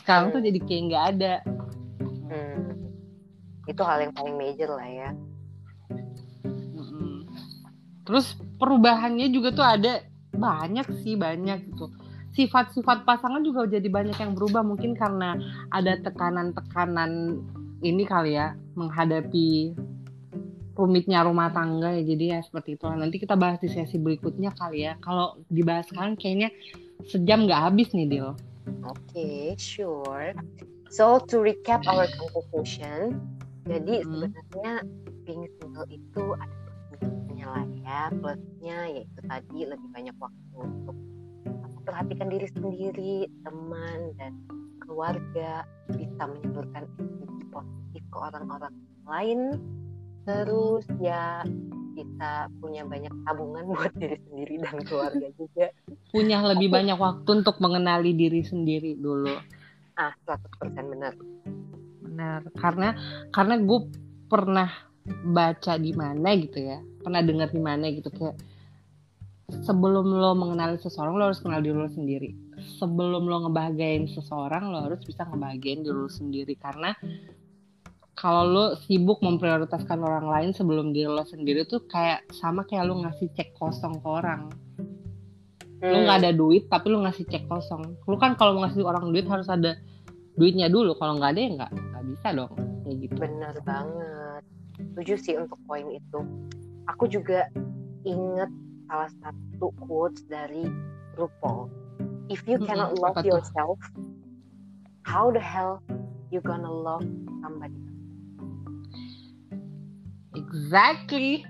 Sekarang 0.00 0.32
tuh 0.34 0.42
jadi 0.42 0.58
kayak 0.58 0.82
nggak 0.90 1.04
ada. 1.16 1.34
Hmm. 2.28 2.90
Itu 3.68 3.82
hal 3.84 4.02
yang 4.02 4.12
paling 4.16 4.34
major 4.34 4.74
lah 4.74 4.88
ya. 4.88 5.10
Terus 8.10 8.34
perubahannya 8.58 9.30
juga 9.30 9.54
tuh 9.54 9.62
ada 9.62 10.02
banyak 10.34 11.06
sih 11.06 11.14
banyak 11.14 11.70
gitu. 11.70 11.94
Sifat-sifat 12.34 13.06
pasangan 13.06 13.38
juga 13.46 13.70
jadi 13.70 13.86
banyak 13.86 14.18
yang 14.18 14.34
berubah. 14.34 14.66
Mungkin 14.66 14.98
karena 14.98 15.38
ada 15.70 15.94
tekanan-tekanan 16.02 17.38
ini 17.86 18.02
kali 18.02 18.34
ya 18.34 18.58
menghadapi 18.74 19.78
rumitnya 20.74 21.22
rumah 21.22 21.54
tangga 21.54 21.94
ya. 21.94 22.02
Jadi 22.02 22.24
ya 22.34 22.42
seperti 22.42 22.74
itu 22.74 22.90
nanti 22.90 23.22
kita 23.22 23.38
bahas 23.38 23.62
di 23.62 23.70
sesi 23.70 23.94
berikutnya 23.94 24.58
kali 24.58 24.90
ya. 24.90 24.98
Kalau 24.98 25.38
dibahas 25.46 25.86
sekarang 25.86 26.18
kayaknya 26.18 26.50
sejam 27.08 27.48
nggak 27.48 27.62
habis 27.70 27.88
nih 27.96 28.06
Dil. 28.08 28.28
Oke 28.84 28.98
okay, 29.12 29.44
sure. 29.56 30.34
So 30.90 31.22
to 31.30 31.40
recap 31.40 31.86
our 31.86 32.10
conversation 32.18 33.16
jadi 33.68 34.02
hmm. 34.02 34.08
sebenarnya 34.08 34.72
being 35.28 35.46
single 35.60 35.86
itu 35.92 36.24
ada 36.34 36.58
lah 37.50 37.66
ya. 37.82 38.00
Plusnya 38.14 38.78
yaitu 38.94 39.20
tadi 39.26 39.60
lebih 39.66 39.88
banyak 39.90 40.16
waktu 40.18 40.54
untuk 40.58 40.96
perhatikan 41.86 42.28
diri 42.30 42.48
sendiri 42.50 43.14
teman 43.46 44.14
dan 44.16 44.32
keluarga. 44.82 45.66
Bisa 45.90 46.22
menyalurkan 46.24 46.84
positif 47.50 48.02
ke 48.10 48.18
orang-orang 48.18 48.74
lain. 49.04 49.40
Terus 50.24 50.84
ya 51.02 51.42
kita 51.98 52.48
punya 52.62 52.86
banyak 52.86 53.12
tabungan 53.26 53.64
buat 53.74 53.92
diri 53.98 54.18
sendiri 54.30 54.54
dan 54.62 54.76
keluarga 54.86 55.26
juga 55.36 55.66
punya 56.10 56.42
lebih 56.42 56.68
banyak 56.68 56.98
waktu 56.98 57.42
untuk 57.42 57.56
mengenali 57.62 58.12
diri 58.12 58.42
sendiri 58.42 58.98
dulu. 58.98 59.32
Ah 59.94 60.12
100% 60.26 60.92
benar. 60.92 61.14
Benar 62.02 62.40
karena 62.58 62.88
karena 63.30 63.54
gue 63.58 63.80
pernah 64.26 64.70
baca 65.10 65.74
di 65.80 65.90
mana 65.96 66.36
gitu 66.36 66.60
ya 66.60 66.78
pernah 67.00 67.24
dengar 67.24 67.48
di 67.50 67.58
mana 67.58 67.88
gitu 67.90 68.12
kayak 68.12 68.36
sebelum 69.66 70.06
lo 70.06 70.38
mengenali 70.38 70.78
seseorang 70.78 71.18
lo 71.18 71.24
harus 71.32 71.42
kenal 71.42 71.62
diri 71.62 71.74
lo 71.74 71.90
sendiri. 71.90 72.30
Sebelum 72.78 73.26
lo 73.26 73.48
ngebahagiain 73.48 74.06
seseorang 74.06 74.70
lo 74.70 74.86
harus 74.86 75.02
bisa 75.02 75.26
ngebahagiain 75.26 75.82
diri 75.82 75.96
lo 75.96 76.10
sendiri 76.10 76.54
karena 76.54 76.94
kalau 78.14 78.44
lo 78.44 78.64
sibuk 78.84 79.24
memprioritaskan 79.24 79.98
orang 80.04 80.26
lain 80.28 80.50
sebelum 80.52 80.92
diri 80.92 81.08
lo 81.08 81.24
sendiri 81.24 81.64
tuh 81.64 81.88
kayak 81.88 82.28
sama 82.36 82.68
kayak 82.68 82.84
lo 82.86 83.00
ngasih 83.00 83.32
cek 83.32 83.56
kosong 83.56 83.96
ke 83.98 84.08
orang 84.08 84.52
hmm. 85.80 85.90
lo 85.90 85.98
nggak 86.06 86.18
ada 86.24 86.32
duit 86.36 86.68
tapi 86.68 86.86
lo 86.92 87.02
ngasih 87.04 87.24
cek 87.26 87.48
kosong. 87.48 87.96
Lo 88.06 88.16
kan 88.20 88.36
kalau 88.36 88.56
mau 88.56 88.68
ngasih 88.68 88.84
orang 88.84 89.10
duit 89.10 89.26
harus 89.26 89.48
ada 89.48 89.76
duitnya 90.36 90.68
dulu. 90.68 90.94
Kalau 90.96 91.18
nggak 91.18 91.30
ada 91.36 91.40
ya 91.40 91.50
nggak 91.56 91.70
nggak 91.72 92.04
bisa 92.12 92.28
dong. 92.36 92.52
Kayak 92.84 92.96
gitu. 93.08 93.14
Bener 93.16 93.54
banget. 93.64 94.42
Setuju 94.80 95.14
sih 95.20 95.34
untuk 95.36 95.58
poin 95.64 95.86
itu. 95.88 96.20
Aku 96.88 97.04
juga 97.08 97.48
inget 98.04 98.50
salah 98.88 99.10
satu 99.20 99.72
quotes 99.84 100.24
dari 100.28 100.64
RuPaul. 101.18 101.68
If 102.30 102.46
you 102.46 102.62
cannot 102.62 102.94
love 103.02 103.18
yourself 103.26 103.80
how 105.02 105.34
the 105.34 105.42
hell 105.42 105.82
you 106.30 106.38
gonna 106.38 106.70
love 106.70 107.02
somebody 107.42 107.74
Exactly. 110.50 111.44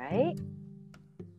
Right? 0.00 0.36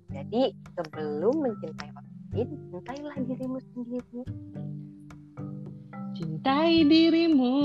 Jadi 0.09 0.55
sebelum 0.75 1.35
mencintai 1.41 1.89
orang 1.91 2.11
lain, 2.35 2.47
cintailah 2.71 3.15
dirimu 3.23 3.59
sendiri. 3.71 4.21
Cintai 6.15 6.73
dirimu. 6.87 7.55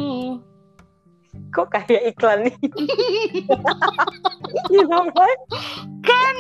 Kok 1.54 1.68
kayak 1.70 2.14
iklan 2.14 2.46
nih? 2.46 2.56
you 4.74 4.82
know 4.86 5.06
Kan. 6.02 6.36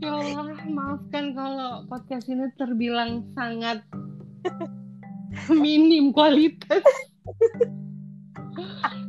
Ya 0.00 0.12
Allah, 0.12 0.56
maafkan 0.68 1.36
kalau 1.36 1.84
podcast 1.88 2.28
ini 2.28 2.48
terbilang 2.56 3.24
sangat 3.36 3.84
minim 5.52 6.16
kualitas 6.16 6.84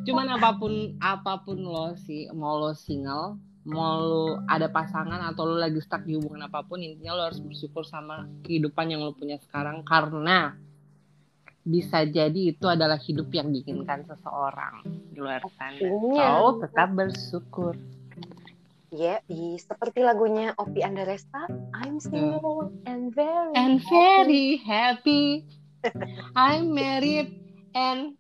cuman 0.04 0.28
apa 0.40 0.56
pun 0.56 0.96
apa 1.04 1.44
pun 1.44 1.60
lo 1.60 1.96
sih 2.00 2.32
mau 2.32 2.60
lo 2.60 2.72
single 2.72 3.36
mau 3.68 4.00
lo 4.00 4.26
ada 4.48 4.72
pasangan 4.72 5.20
atau 5.28 5.44
lo 5.44 5.56
lagi 5.60 5.84
stuck 5.84 6.08
di 6.08 6.16
hubungan 6.16 6.48
apa 6.48 6.64
pun 6.64 6.80
intinya 6.80 7.20
lo 7.20 7.28
harus 7.28 7.44
bersyukur 7.44 7.84
sama 7.84 8.24
kehidupan 8.48 8.88
yang 8.96 9.04
lo 9.04 9.12
punya 9.12 9.36
sekarang 9.44 9.84
karena 9.84 10.56
bisa 11.68 12.08
jadi 12.08 12.56
itu 12.56 12.64
adalah 12.64 12.96
hidup 12.96 13.28
yang 13.36 13.52
diinginkan 13.52 14.08
seseorang 14.08 14.88
di 15.12 15.20
luar 15.20 15.44
sana. 15.60 15.76
Iya. 15.76 16.28
So 16.40 16.64
tetap 16.64 16.90
bersyukur. 16.96 17.76
Ya, 18.88 19.20
yeah, 19.28 19.60
seperti 19.60 20.00
lagunya 20.00 20.56
Opi 20.56 20.80
Andaresta, 20.80 21.44
I'm 21.76 22.00
single 22.00 22.72
and 22.88 23.12
very 23.12 23.52
and 23.52 23.84
very 23.84 24.64
happy. 24.64 25.44
I'm 26.40 26.72
married 26.72 27.36
and 27.76 28.16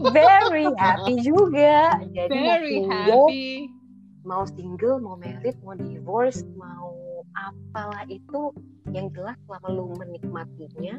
very 0.00 0.66
happy 0.80 1.14
juga 1.22 2.02
jadi 2.10 2.32
very 2.32 2.76
happy 2.88 3.77
mau 4.26 4.44
single 4.46 4.98
mau 4.98 5.14
married 5.18 5.54
mau 5.62 5.74
divorce 5.78 6.42
mau 6.58 6.94
apalah 7.36 8.02
itu 8.10 8.50
yang 8.90 9.12
jelas 9.12 9.36
selama 9.46 9.68
lu 9.70 9.84
menikmatinya 10.00 10.98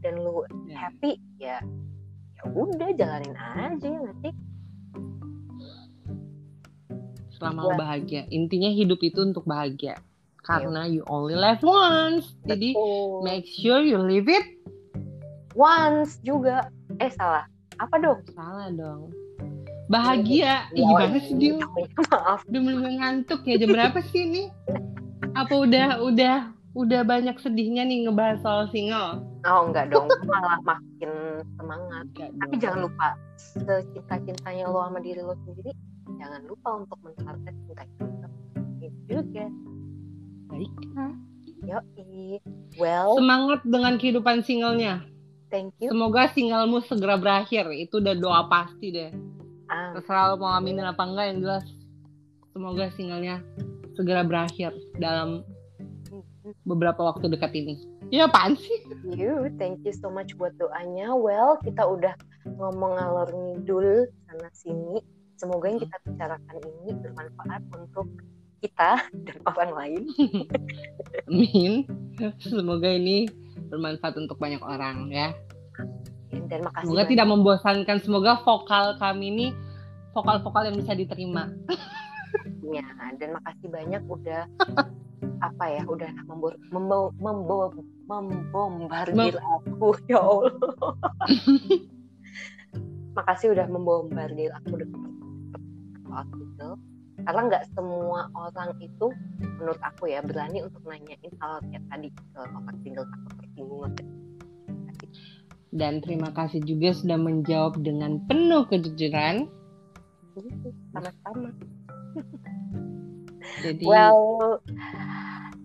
dan 0.00 0.14
lu 0.16 0.42
yeah. 0.66 0.88
happy 0.88 1.20
ya 1.36 1.60
ya 2.40 2.42
udah 2.56 2.90
jalanin 2.96 3.36
aja 3.36 3.86
ya 3.86 4.00
nanti 4.00 4.30
selama 7.40 7.72
lu 7.72 7.80
bahagia. 7.80 8.28
Intinya 8.28 8.68
hidup 8.68 9.00
itu 9.00 9.24
untuk 9.24 9.48
bahagia. 9.48 9.96
Karena 10.44 10.84
you 10.84 11.00
only 11.08 11.32
live 11.32 11.64
once. 11.64 12.36
Jadi 12.44 12.76
make 13.24 13.48
sure 13.48 13.80
you 13.80 13.96
live 13.96 14.28
it 14.28 14.44
once 15.56 16.20
juga. 16.20 16.68
Eh 17.00 17.08
salah. 17.08 17.48
Apa 17.80 17.96
dong? 17.96 18.20
Salah 18.36 18.68
dong 18.76 19.08
bahagia 19.90 20.70
ya, 20.70 20.86
gimana 20.86 21.18
sih 21.18 21.34
dia 21.34 21.58
maaf 22.14 22.46
udah 22.46 22.60
mulai 22.62 22.94
ngantuk 23.02 23.42
ya 23.42 23.58
jam 23.58 23.74
berapa 23.74 23.98
sih 24.06 24.22
ini 24.22 24.42
apa 25.34 25.50
udah 25.50 25.98
udah 26.06 26.36
udah 26.78 27.00
banyak 27.02 27.34
sedihnya 27.42 27.82
nih 27.82 28.06
ngebahas 28.06 28.38
soal 28.38 28.70
single 28.70 29.18
oh 29.42 29.60
enggak 29.66 29.90
dong 29.90 30.06
malah 30.30 30.62
makin 30.62 31.42
semangat 31.58 32.06
enggak 32.14 32.30
tapi 32.38 32.54
dong. 32.54 32.62
jangan 32.62 32.80
lupa 32.86 33.06
secinta 33.34 34.14
cintanya 34.22 34.70
lo 34.70 34.78
sama 34.86 35.02
diri 35.02 35.26
lo 35.26 35.34
sendiri 35.42 35.74
jangan 36.22 36.40
lupa 36.46 36.68
untuk 36.86 36.98
mencari 37.02 37.50
cinta 37.50 37.82
itu 38.78 38.98
juga 39.10 39.44
baiklah 40.46 41.12
Yoi. 41.60 42.40
Well, 42.80 43.20
semangat 43.20 43.60
dengan 43.68 44.00
kehidupan 44.00 44.40
singlenya. 44.48 45.04
Thank 45.52 45.76
you. 45.82 45.92
Semoga 45.92 46.32
singlemu 46.32 46.80
segera 46.88 47.20
berakhir. 47.20 47.68
Itu 47.76 48.00
udah 48.00 48.16
doa 48.16 48.48
pasti 48.48 48.88
deh. 48.88 49.12
Um. 49.70 49.90
Terserah 49.96 50.34
lo 50.34 50.42
mau 50.42 50.52
aminin 50.58 50.82
apa 50.82 51.02
enggak 51.06 51.26
yang 51.30 51.38
jelas. 51.46 51.66
Semoga 52.50 52.90
singlenya 52.98 53.38
segera 53.94 54.26
berakhir 54.26 54.74
dalam 54.98 55.46
beberapa 56.66 56.98
waktu 57.06 57.30
dekat 57.30 57.54
ini. 57.54 57.74
Ya 58.10 58.26
apaan 58.26 58.58
sih? 58.58 58.74
You, 59.06 59.54
thank 59.54 59.86
you 59.86 59.94
so 59.94 60.10
much 60.10 60.34
buat 60.34 60.50
doanya. 60.58 61.14
Well, 61.14 61.62
kita 61.62 61.86
udah 61.86 62.14
ngomong 62.58 62.98
ngalor 62.98 63.30
ngidul 63.30 64.10
sana 64.26 64.50
sini. 64.50 64.98
Semoga 65.38 65.70
yang 65.70 65.80
kita 65.80 65.96
bicarakan 66.04 66.56
ini 66.58 66.90
bermanfaat 67.00 67.62
untuk 67.72 68.10
kita 68.60 69.08
dan 69.24 69.36
orang 69.46 69.70
lain. 69.72 70.02
Amin. 71.30 71.72
Semoga 72.42 72.90
ini 72.90 73.30
bermanfaat 73.70 74.18
untuk 74.18 74.36
banyak 74.36 74.60
orang 74.60 75.08
ya. 75.14 75.32
Dan 76.30 76.62
makasih. 76.62 76.86
Semoga 76.86 77.02
banyak. 77.02 77.12
tidak 77.12 77.26
membosankan. 77.26 77.96
Semoga 78.02 78.32
vokal 78.46 78.84
kami 79.02 79.24
ini 79.34 79.46
vokal-vokal 80.14 80.70
yang 80.70 80.76
bisa 80.78 80.94
diterima. 80.94 81.50
Ya, 82.70 82.86
dan 83.18 83.34
makasih 83.34 83.68
banyak 83.70 84.02
udah 84.06 84.46
apa 85.48 85.64
ya, 85.66 85.82
udah 85.86 86.10
membor, 86.30 86.54
membombardir 88.06 89.14
Mem 89.14 89.34
aku 89.38 89.98
ya 90.06 90.22
Allah. 90.22 90.50
makasih 93.18 93.50
udah 93.50 93.66
membombardir 93.66 94.54
aku 94.54 94.78
dengan 94.78 95.10
soal 96.06 96.78
karena 97.20 97.40
nggak 97.52 97.64
semua 97.76 98.32
orang 98.32 98.70
itu 98.80 99.12
menurut 99.60 99.80
aku 99.84 100.08
ya 100.08 100.24
berani 100.24 100.64
untuk 100.64 100.80
nanyain 100.88 101.32
hal 101.40 101.60
kayak 101.68 101.84
tadi 101.92 102.08
ke 102.08 102.40
orang 102.40 102.76
single 102.80 103.06
takut 103.06 103.32
tersinggung 103.44 103.82
dan 105.70 106.02
terima 106.02 106.34
kasih 106.34 106.58
juga 106.66 106.90
sudah 106.90 107.18
menjawab 107.18 107.78
dengan 107.82 108.18
penuh 108.26 108.66
kejujuran. 108.66 109.46
Sama-sama. 110.90 111.50
Jadi 113.62 113.82
well 113.86 114.58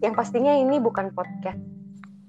yang 0.03 0.13
pastinya 0.13 0.53
ini 0.53 0.77
bukan 0.77 1.09
podcast 1.15 1.57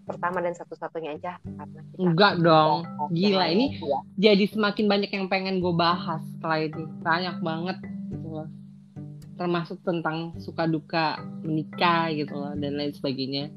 pertama 0.06 0.38
dan 0.38 0.54
satu-satunya 0.54 1.18
aja 1.18 1.36
karena 1.42 1.82
kita 1.82 1.98
enggak 1.98 2.34
dong. 2.38 2.86
gila 3.10 3.50
ini 3.50 3.74
ya. 3.82 4.30
jadi 4.30 4.46
semakin 4.46 4.86
banyak 4.86 5.10
yang 5.10 5.26
pengen 5.26 5.58
gue 5.58 5.74
bahas 5.74 6.22
setelah 6.38 6.64
ini. 6.64 6.84
Banyak 7.02 7.36
banget 7.42 7.78
gitu 8.08 8.28
loh. 8.30 8.48
Termasuk 9.36 9.82
tentang 9.84 10.32
suka 10.40 10.64
duka 10.64 11.20
menikah 11.44 12.08
gitu 12.14 12.32
loh 12.32 12.54
dan 12.56 12.78
lain 12.78 12.94
sebagainya 12.94 13.52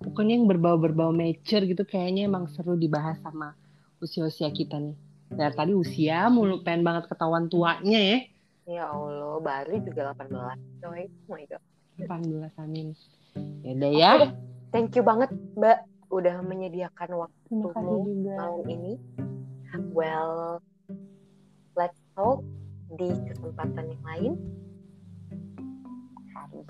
pokoknya 0.00 0.40
yang 0.40 0.48
berbau-berbau 0.48 1.12
mature 1.12 1.68
gitu 1.68 1.84
kayaknya 1.84 2.26
emang 2.26 2.48
seru 2.48 2.74
dibahas 2.74 3.20
sama 3.20 3.52
usia-usia 4.00 4.48
kita 4.48 4.80
nih. 4.80 4.96
Dari 5.30 5.54
tadi 5.54 5.72
usia 5.76 6.26
mulu 6.32 6.64
pengen 6.64 6.82
banget 6.82 7.06
ketahuan 7.06 7.46
tuanya 7.46 8.00
ya. 8.00 8.18
Ya 8.66 8.84
Allah 8.88 9.38
baru 9.38 9.78
juga 9.84 10.16
18 10.16 10.82
coy. 10.82 11.04
Oh 11.28 11.36
my 11.36 11.44
god. 11.46 11.62
18 12.00 12.64
amin. 12.64 12.88
Ya 13.62 13.70
udah 13.76 13.90
ya. 13.92 14.12
thank 14.72 14.96
you 14.96 15.04
banget 15.04 15.30
mbak 15.54 15.84
udah 16.10 16.42
menyediakan 16.42 17.28
waktu 17.28 17.54
malam 17.54 18.66
ini. 18.66 18.98
Well 19.94 20.64
let's 21.78 22.00
talk 22.16 22.42
di 22.98 23.12
kesempatan 23.30 23.94
yang 23.94 24.04
lain. 24.06 24.32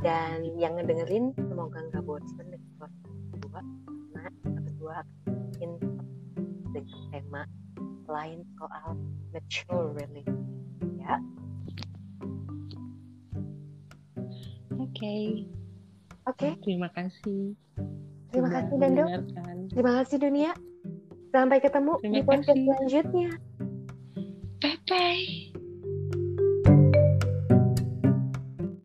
Dan 0.00 0.56
yang 0.56 0.80
ngedengerin 0.80 1.36
semoga 1.36 1.84
nggak 1.92 2.04
bosan 2.04 2.48
dengan 2.48 2.69
kedua 3.50 3.62
karena 4.14 4.60
kedua 4.70 4.96
mungkin 5.26 5.70
dengan 5.82 6.06
tema 7.10 7.42
lain 8.06 8.46
soal 8.58 8.94
mature 9.34 9.94
really 9.94 10.22
ya. 10.98 11.18
Oke. 14.80 14.96
Okay. 14.96 15.24
oke. 16.26 16.38
Okay. 16.38 16.52
terima 16.62 16.88
kasih. 16.94 17.54
Terima 18.30 18.50
kasih 18.50 18.74
Dando. 18.78 19.04
terima 19.70 19.92
kasih 20.02 20.16
dunia. 20.22 20.50
Sampai 21.30 21.62
ketemu 21.62 21.94
terima 22.02 22.14
di 22.14 22.20
podcast 22.26 22.58
selanjutnya. 22.58 23.30
Bye 24.60 24.78
bye 24.86 25.49